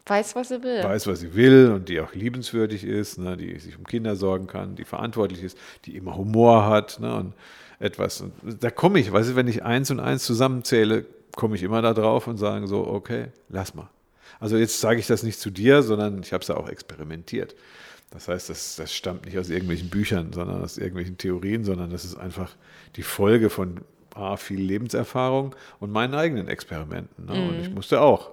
Weiß, 0.06 0.34
was 0.34 0.50
er 0.50 0.62
will. 0.62 0.82
weiß, 0.82 1.06
was 1.06 1.20
sie 1.20 1.34
will 1.34 1.70
und 1.72 1.88
die 1.88 2.00
auch 2.00 2.14
liebenswürdig 2.14 2.84
ist, 2.84 3.18
ne, 3.18 3.36
die 3.36 3.58
sich 3.58 3.78
um 3.78 3.84
Kinder 3.84 4.16
sorgen 4.16 4.46
kann, 4.46 4.74
die 4.74 4.84
verantwortlich 4.84 5.42
ist, 5.42 5.56
die 5.84 5.96
immer 5.96 6.16
Humor 6.16 6.66
hat 6.66 6.98
ne, 7.00 7.14
und 7.14 7.34
etwas. 7.78 8.20
Und 8.20 8.32
da 8.60 8.70
komme 8.70 8.98
ich, 8.98 9.12
weißt 9.12 9.30
du, 9.30 9.36
wenn 9.36 9.46
ich 9.46 9.62
eins 9.62 9.90
und 9.90 10.00
eins 10.00 10.24
zusammenzähle, 10.24 11.06
komme 11.36 11.54
ich 11.54 11.62
immer 11.62 11.80
da 11.80 11.94
drauf 11.94 12.26
und 12.26 12.38
sage 12.38 12.66
so, 12.66 12.86
okay, 12.86 13.26
lass 13.48 13.74
mal. 13.74 13.88
Also 14.40 14.56
jetzt 14.56 14.80
sage 14.80 14.98
ich 14.98 15.06
das 15.06 15.22
nicht 15.22 15.38
zu 15.38 15.50
dir, 15.50 15.82
sondern 15.82 16.22
ich 16.22 16.32
habe 16.32 16.42
es 16.42 16.48
ja 16.48 16.56
auch 16.56 16.68
experimentiert. 16.68 17.54
Das 18.10 18.26
heißt, 18.28 18.50
das, 18.50 18.76
das 18.76 18.94
stammt 18.94 19.26
nicht 19.26 19.38
aus 19.38 19.50
irgendwelchen 19.50 19.88
Büchern, 19.88 20.32
sondern 20.32 20.62
aus 20.62 20.78
irgendwelchen 20.78 21.16
Theorien, 21.16 21.64
sondern 21.64 21.90
das 21.90 22.04
ist 22.04 22.16
einfach 22.16 22.56
die 22.96 23.02
Folge 23.02 23.50
von 23.50 23.80
A, 24.14 24.36
viel 24.36 24.60
Lebenserfahrung 24.60 25.54
und 25.78 25.92
meinen 25.92 26.14
eigenen 26.14 26.48
Experimenten. 26.48 27.26
Ne? 27.26 27.48
Und 27.48 27.60
ich 27.60 27.70
musste 27.70 28.00
auch 28.00 28.32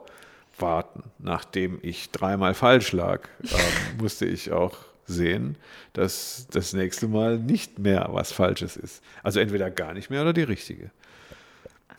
warten. 0.57 1.03
Nachdem 1.19 1.79
ich 1.83 2.09
dreimal 2.09 2.55
falsch 2.55 2.91
lag, 2.91 3.27
ähm, 3.43 3.97
musste 3.99 4.25
ich 4.25 4.51
auch 4.51 4.77
sehen, 5.05 5.55
dass 5.93 6.47
das 6.51 6.73
nächste 6.73 7.07
Mal 7.07 7.37
nicht 7.37 7.79
mehr 7.79 8.07
was 8.11 8.31
Falsches 8.31 8.75
ist. 8.75 9.03
Also 9.23 9.39
entweder 9.39 9.69
gar 9.71 9.93
nicht 9.93 10.09
mehr 10.09 10.21
oder 10.21 10.33
die 10.33 10.43
richtige. 10.43 10.91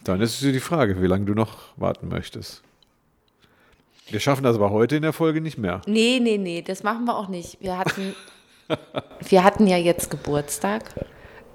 Dann 0.05 0.21
ist 0.21 0.35
es 0.35 0.53
die 0.53 0.61
Frage, 0.61 1.01
wie 1.01 1.07
lange 1.07 1.25
du 1.25 1.35
noch 1.35 1.77
warten 1.77 2.09
möchtest. 2.09 2.63
Wir 4.11 4.21
schaffen 4.21 4.43
das 4.45 4.57
aber 4.57 4.71
heute 4.71 4.97
in 4.97 5.03
der 5.03 5.13
Folge 5.13 5.41
nicht 5.41 5.59
mehr. 5.59 5.83
Nee, 5.87 6.19
nee, 6.23 6.39
nee, 6.39 6.63
das 6.63 6.83
machen 6.83 7.05
wir 7.05 7.17
auch 7.17 7.29
nicht. 7.29 7.59
Wir 7.61 7.77
hatten, 7.79 8.15
wir 9.29 9.45
hatten 9.45 9.67
ja 9.67 9.77
jetzt 9.77 10.11
Geburtstag. 10.11 10.85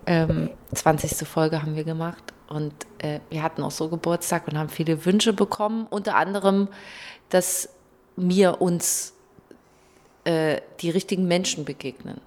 Ähm, 0.06 0.50
20. 0.74 1.28
Folge 1.28 1.62
haben 1.62 1.76
wir 1.76 1.84
gemacht. 1.84 2.24
Und 2.50 2.74
äh, 3.00 3.20
wir 3.30 3.42
hatten 3.42 3.63
auch 3.63 3.72
so 3.72 3.89
Geburtstag 3.89 4.48
und 4.48 4.58
haben 4.58 4.70
viele 4.70 5.06
Wünsche 5.06 5.34
bekommen. 5.34 5.88
Unter 5.89 6.16
anderem, 6.16 6.68
dass 7.30 7.70
mir 8.16 8.62
uns 8.62 9.13
äh, 10.26 10.62
die 10.82 10.89
richtigen 10.89 11.28
Menschen 11.28 11.66
begegnen. 11.66 12.22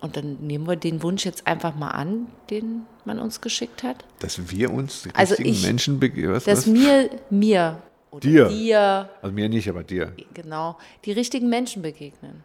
Und 0.00 0.16
dann 0.18 0.36
nehmen 0.42 0.66
wir 0.68 0.76
den 0.76 1.02
Wunsch 1.02 1.24
jetzt 1.24 1.46
einfach 1.46 1.74
mal 1.74 1.88
an, 1.88 2.26
den 2.50 2.82
man 3.06 3.18
uns 3.18 3.40
geschickt 3.40 3.82
hat. 3.82 4.04
Dass 4.18 4.50
wir 4.50 4.70
uns 4.70 5.02
die 5.04 5.14
Also 5.14 5.30
richtigen 5.34 5.50
ich- 5.56 5.62
Menschen 5.64 5.98
begegnen. 5.98 6.34
Dass 6.34 6.46
was? 6.46 6.66
mir, 6.66 7.08
mir 7.30 7.82
Dir. 8.20 8.48
dir 8.48 9.10
Also 9.22 9.34
mir 9.34 9.48
nicht, 9.48 9.68
aber 9.68 9.84
dir. 9.84 10.12
genau, 10.32 10.78
die 11.04 11.12
richtigen 11.12 11.48
Menschen 11.48 11.82
begegnen. 11.82 12.44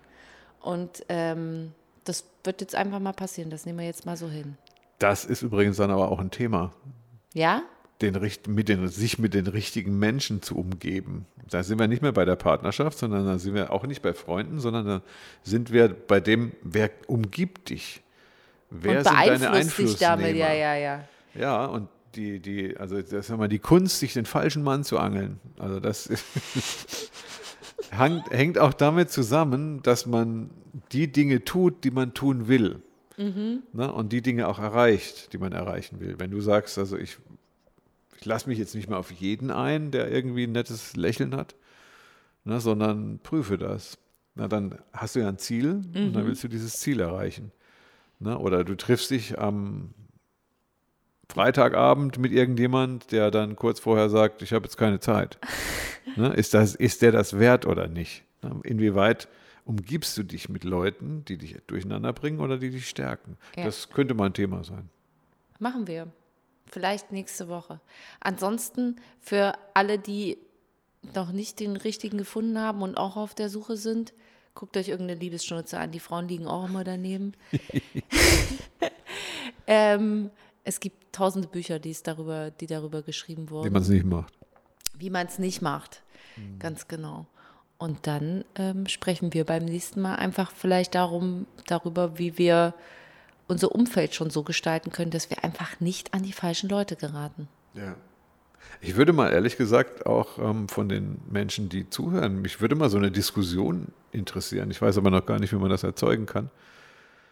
Und 0.62 1.06
ähm, 1.10 1.72
das 2.04 2.26
wird 2.44 2.62
jetzt 2.62 2.76
einfach 2.76 3.00
mal 3.00 3.14
passieren, 3.14 3.50
das 3.50 3.66
nehmen 3.66 3.80
wir 3.80 3.86
jetzt 3.86 4.06
mal 4.06 4.18
so 4.18 4.28
hin. 4.30 4.58
Das 4.98 5.26
ist 5.26 5.42
übrigens 5.42 5.78
dann 5.78 5.92
aber 5.92 6.12
auch 6.12 6.20
ein 6.20 6.32
Thema. 6.32 6.74
Ja? 7.34 7.64
den, 8.02 8.18
mit 8.48 8.70
den, 8.70 8.88
sich 8.88 9.20
mit 9.20 9.34
den 9.34 9.48
richtigen 9.48 10.00
Menschen 10.00 10.42
zu 10.42 10.58
umgeben. 10.58 11.26
Da 11.50 11.64
sind 11.64 11.80
wir 11.80 11.88
nicht 11.88 12.02
mehr 12.02 12.12
bei 12.12 12.26
der 12.26 12.36
Partnerschaft, 12.36 12.98
sondern 12.98 13.26
da 13.26 13.40
sind 13.40 13.56
wir 13.56 13.72
auch 13.72 13.86
nicht 13.86 14.02
bei 14.02 14.14
Freunden, 14.14 14.60
sondern 14.60 14.86
da 14.86 15.02
sind 15.44 15.72
wir 15.72 15.90
bei 15.90 16.20
dem, 16.20 16.54
wer 16.62 16.92
umgibt 17.08 17.70
dich? 17.70 18.02
Wer 18.70 19.00
Und 19.00 19.04
sind 19.04 19.16
deine 19.16 19.66
dich 19.66 19.98
damit, 19.98 20.36
ja, 20.36 20.54
ja, 20.54 20.76
ja. 20.76 21.04
Ja, 21.36 21.66
und 21.66 21.90
die, 22.16 22.40
die, 22.40 22.78
also 22.78 23.02
das 23.02 23.30
ist 23.30 23.38
mal 23.38 23.48
die 23.48 23.60
Kunst, 23.60 24.00
sich 24.00 24.14
den 24.14 24.26
falschen 24.26 24.64
Mann 24.64 24.84
zu 24.84 24.98
angeln. 25.00 25.40
Also 25.58 25.80
das 25.80 26.10
hängt 27.92 28.58
auch 28.58 28.74
damit 28.74 29.12
zusammen, 29.12 29.82
dass 29.84 30.06
man 30.06 30.50
die 30.92 31.12
Dinge 31.12 31.44
tut, 31.44 31.84
die 31.84 31.92
man 31.92 32.14
tun 32.14 32.48
will. 32.48 32.82
Ne? 33.74 33.92
Und 33.92 34.14
die 34.14 34.22
Dinge 34.22 34.48
auch 34.48 34.60
erreicht, 34.60 35.34
die 35.34 35.38
man 35.38 35.52
erreichen 35.52 36.00
will. 36.00 36.16
Wenn 36.20 36.32
du 36.32 36.40
sagst, 36.42 36.78
also 36.78 36.98
ich, 36.98 37.18
ich 38.18 38.26
lasse 38.26 38.48
mich 38.48 38.58
jetzt 38.58 38.76
nicht 38.76 38.90
mehr 38.90 38.98
auf 38.98 39.12
jeden 39.12 39.52
ein, 39.52 39.92
der 39.92 40.12
irgendwie 40.12 40.44
ein 40.44 40.52
nettes 40.52 40.96
Lächeln 40.96 41.36
hat, 41.36 41.56
ne, 42.46 42.60
sondern 42.60 43.20
prüfe 43.20 43.58
das. 43.58 43.98
Na, 44.36 44.48
dann 44.48 44.76
hast 44.94 45.16
du 45.16 45.20
ja 45.20 45.28
ein 45.28 45.38
Ziel 45.38 45.82
und 45.94 46.14
dann 46.14 46.26
willst 46.26 46.44
du 46.44 46.48
dieses 46.48 46.80
Ziel 46.80 47.00
erreichen. 47.02 47.52
Ne? 48.20 48.38
Oder 48.38 48.64
du 48.64 48.76
triffst 48.76 49.12
dich 49.12 49.38
am 49.38 49.94
Freitagabend 51.32 52.18
mit 52.18 52.32
irgendjemand, 52.32 53.12
der 53.12 53.30
dann 53.30 53.56
kurz 53.56 53.80
vorher 53.80 54.10
sagt, 54.10 54.42
ich 54.42 54.52
habe 54.52 54.66
jetzt 54.66 54.78
keine 54.78 55.00
Zeit. 55.00 55.38
ne? 56.16 56.34
ist, 56.34 56.54
das, 56.54 56.74
ist 56.76 57.04
der 57.04 57.12
das 57.12 57.38
wert 57.38 57.68
oder 57.68 57.88
nicht? 57.88 58.24
Ne? 58.42 58.60
Inwieweit 58.64 59.28
umgibst 59.64 60.18
du 60.18 60.24
dich 60.24 60.50
mit 60.50 60.64
Leuten, 60.64 61.24
die 61.26 61.38
dich 61.38 61.56
durcheinander 61.68 62.14
bringen 62.14 62.40
oder 62.40 62.58
die 62.58 62.72
dich 62.72 62.90
stärken? 62.90 63.38
Ja. 63.56 63.66
Das 63.66 63.90
könnte 63.90 64.16
mal 64.16 64.26
ein 64.26 64.34
Thema 64.34 64.64
sein. 64.64 64.90
Machen 65.60 65.88
wir. 65.88 66.08
Vielleicht 66.66 67.12
nächste 67.12 67.48
Woche. 67.48 67.80
Ansonsten 68.20 68.96
für 69.20 69.54
alle, 69.76 70.00
die 70.00 70.38
noch 71.14 71.32
nicht 71.32 71.60
den 71.60 71.78
richtigen 71.78 72.18
gefunden 72.18 72.60
haben 72.60 72.82
und 72.82 72.98
auch 72.98 73.18
auf 73.18 73.36
der 73.36 73.50
Suche 73.50 73.78
sind, 73.78 74.14
guckt 74.56 74.76
euch 74.78 74.88
irgendeine 74.88 75.20
Liebesschnurze 75.20 75.80
an. 75.80 75.92
Die 75.92 76.00
Frauen 76.00 76.28
liegen 76.28 76.48
auch 76.48 76.68
immer 76.68 76.84
daneben. 76.84 77.34
ähm, 79.68 80.32
es 80.64 80.80
gibt 80.80 81.14
tausende 81.14 81.48
Bücher, 81.48 81.80
die, 81.80 81.92
es 81.92 82.04
darüber, 82.04 82.52
die 82.52 82.68
darüber 82.68 83.02
geschrieben 83.02 83.48
Wie 83.48 83.52
wurden, 83.52 83.74
man 83.74 83.82
es 83.82 83.90
nicht 83.90 84.06
macht. 84.06 84.34
wie 84.98 85.10
man 85.10 85.28
es 85.28 85.40
nicht 85.40 85.62
macht. 85.62 86.02
Ganz 86.60 86.88
genau. 86.88 87.28
Und 87.78 88.08
dann 88.08 88.46
ähm, 88.56 88.88
sprechen 88.88 89.34
wir 89.34 89.46
beim 89.46 89.66
nächsten 89.66 90.02
Mal 90.02 90.16
einfach 90.16 90.52
vielleicht 90.52 90.96
darum, 90.96 91.48
darüber, 91.68 92.18
wie 92.18 92.38
wir 92.38 92.74
unser 93.48 93.74
Umfeld 93.74 94.14
schon 94.16 94.30
so 94.30 94.44
gestalten 94.44 94.92
können, 94.92 95.12
dass 95.12 95.30
wir 95.30 95.44
einfach 95.44 95.80
nicht 95.80 96.14
an 96.14 96.24
die 96.24 96.34
falschen 96.34 96.70
Leute 96.70 96.96
geraten. 96.96 97.48
Ja. 97.74 97.96
Ich 98.82 98.96
würde 98.96 99.14
mal 99.14 99.32
ehrlich 99.32 99.58
gesagt 99.58 100.06
auch 100.06 100.38
ähm, 100.38 100.70
von 100.70 100.88
den 100.90 101.20
Menschen, 101.30 101.70
die 101.70 101.90
zuhören, 101.90 102.42
mich 102.42 102.62
würde 102.62 102.76
mal 102.76 102.90
so 102.90 102.98
eine 102.98 103.12
Diskussion 103.12 103.88
interessieren. 104.12 104.70
Ich 104.72 104.82
weiß 104.82 104.98
aber 104.98 105.10
noch 105.10 105.26
gar 105.26 105.40
nicht, 105.40 105.52
wie 105.52 105.58
man 105.58 105.70
das 105.70 105.84
erzeugen 105.84 106.26
kann. 106.26 106.50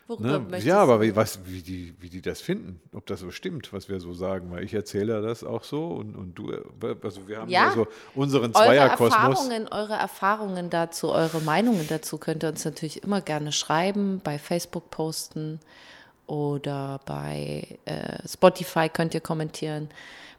Worüber 0.07 0.39
Ne? 0.39 0.59
Ja, 0.59 0.79
aber 0.79 1.01
wie, 1.01 1.15
was, 1.15 1.39
wie, 1.45 1.61
die, 1.61 1.93
wie 1.99 2.09
die 2.09 2.21
das 2.21 2.39
finden, 2.39 2.79
ob 2.93 3.05
das 3.07 3.19
so 3.19 3.31
stimmt, 3.31 3.73
was 3.73 3.89
wir 3.89 3.99
so 3.99 4.13
sagen, 4.13 4.51
weil 4.51 4.63
ich 4.63 4.73
erzähle 4.73 5.13
ja 5.13 5.21
das 5.21 5.43
auch 5.43 5.63
so 5.63 5.87
und, 5.87 6.15
und 6.15 6.35
du, 6.35 6.51
äh, 6.51 6.95
also 7.03 7.27
wir 7.27 7.39
haben 7.39 7.49
ja, 7.49 7.65
Ja. 7.65 7.71
so 7.73 7.87
unseren 8.15 8.53
eure 8.53 8.65
Zweierkosmos. 8.65 9.13
Erfahrungen, 9.13 9.67
eure 9.67 9.95
Erfahrungen 9.95 10.69
dazu, 10.69 11.11
eure 11.11 11.41
Meinungen 11.41 11.85
dazu 11.89 12.17
könnt 12.17 12.43
ihr 12.43 12.49
uns 12.49 12.63
natürlich 12.63 13.03
immer 13.03 13.19
gerne 13.21 13.51
schreiben, 13.51 14.21
bei 14.23 14.39
Facebook 14.39 14.89
posten 14.91 15.59
oder 16.25 17.01
bei 17.05 17.79
äh, 17.85 18.27
Spotify 18.27 18.89
könnt 18.89 19.13
ihr 19.13 19.21
kommentieren, 19.21 19.89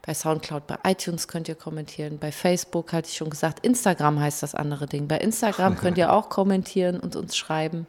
bei 0.01 0.15
Soundcloud, 0.15 0.67
bei 0.67 0.79
iTunes 0.85 1.29
könnt 1.29 1.49
ihr 1.49 1.55
kommentieren, 1.55 2.19
bei 2.19 2.33
Facebook 2.33 2.93
hatte 2.95 3.09
ich 3.09 3.17
schon 3.17 3.29
gesagt, 3.31 3.67
Instagram 3.67 4.19
heißt 4.19 4.43
das 4.43 4.55
andere 4.55 4.87
Ding. 4.87 5.09
Bei 5.09 5.19
Instagram 5.19 5.77
könnt 5.77 5.99
ihr 5.99 6.13
auch 6.15 6.31
kommentieren 6.31 7.01
und 7.01 7.17
uns 7.17 7.37
schreiben. 7.37 7.87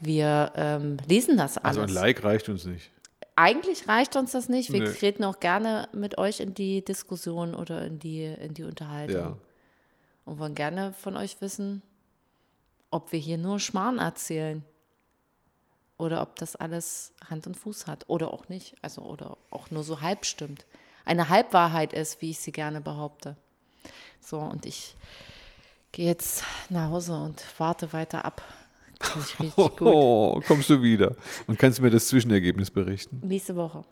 Wir 0.00 0.52
ähm, 0.56 0.96
lesen 1.06 1.36
das 1.36 1.58
alles. 1.58 1.78
Also 1.78 1.80
ein 1.82 1.88
Like 1.88 2.24
reicht 2.24 2.48
uns 2.48 2.64
nicht. 2.64 2.90
Eigentlich 3.36 3.88
reicht 3.88 4.16
uns 4.16 4.32
das 4.32 4.48
nicht. 4.48 4.72
Wir 4.72 4.80
Nö. 4.80 4.92
treten 4.92 5.24
auch 5.24 5.40
gerne 5.40 5.88
mit 5.92 6.18
euch 6.18 6.40
in 6.40 6.54
die 6.54 6.84
Diskussion 6.84 7.54
oder 7.54 7.84
in 7.84 7.98
die, 7.98 8.24
in 8.24 8.54
die 8.54 8.64
Unterhaltung. 8.64 9.16
Ja. 9.16 9.36
Und 10.24 10.38
wollen 10.38 10.54
gerne 10.54 10.92
von 10.92 11.16
euch 11.16 11.40
wissen, 11.40 11.82
ob 12.90 13.12
wir 13.12 13.18
hier 13.18 13.38
nur 13.38 13.58
Schmarrn 13.58 13.98
erzählen 13.98 14.64
oder 15.96 16.22
ob 16.22 16.36
das 16.36 16.56
alles 16.56 17.12
Hand 17.28 17.46
und 17.46 17.56
Fuß 17.56 17.86
hat 17.86 18.04
oder 18.08 18.32
auch 18.32 18.48
nicht. 18.48 18.74
Also 18.82 19.02
oder 19.02 19.36
auch 19.50 19.70
nur 19.70 19.84
so 19.84 20.00
halb 20.00 20.24
stimmt. 20.24 20.66
Eine 21.04 21.28
Halbwahrheit 21.28 21.92
ist, 21.92 22.20
wie 22.20 22.30
ich 22.30 22.40
sie 22.40 22.52
gerne 22.52 22.80
behaupte. 22.80 23.36
So, 24.20 24.38
und 24.38 24.66
ich 24.66 24.96
gehe 25.92 26.06
jetzt 26.06 26.44
nach 26.68 26.90
Hause 26.90 27.14
und 27.14 27.42
warte 27.58 27.92
weiter 27.92 28.24
ab. 28.24 28.42
Finde 29.00 29.26
ich 29.26 29.40
richtig 29.40 29.56
gut. 29.78 29.82
Oh, 29.82 30.40
kommst 30.46 30.70
du 30.70 30.82
wieder 30.82 31.16
und 31.46 31.58
kannst 31.58 31.80
mir 31.80 31.90
das 31.90 32.08
Zwischenergebnis 32.08 32.70
berichten. 32.70 33.20
Nächste 33.24 33.56
Woche. 33.56 33.84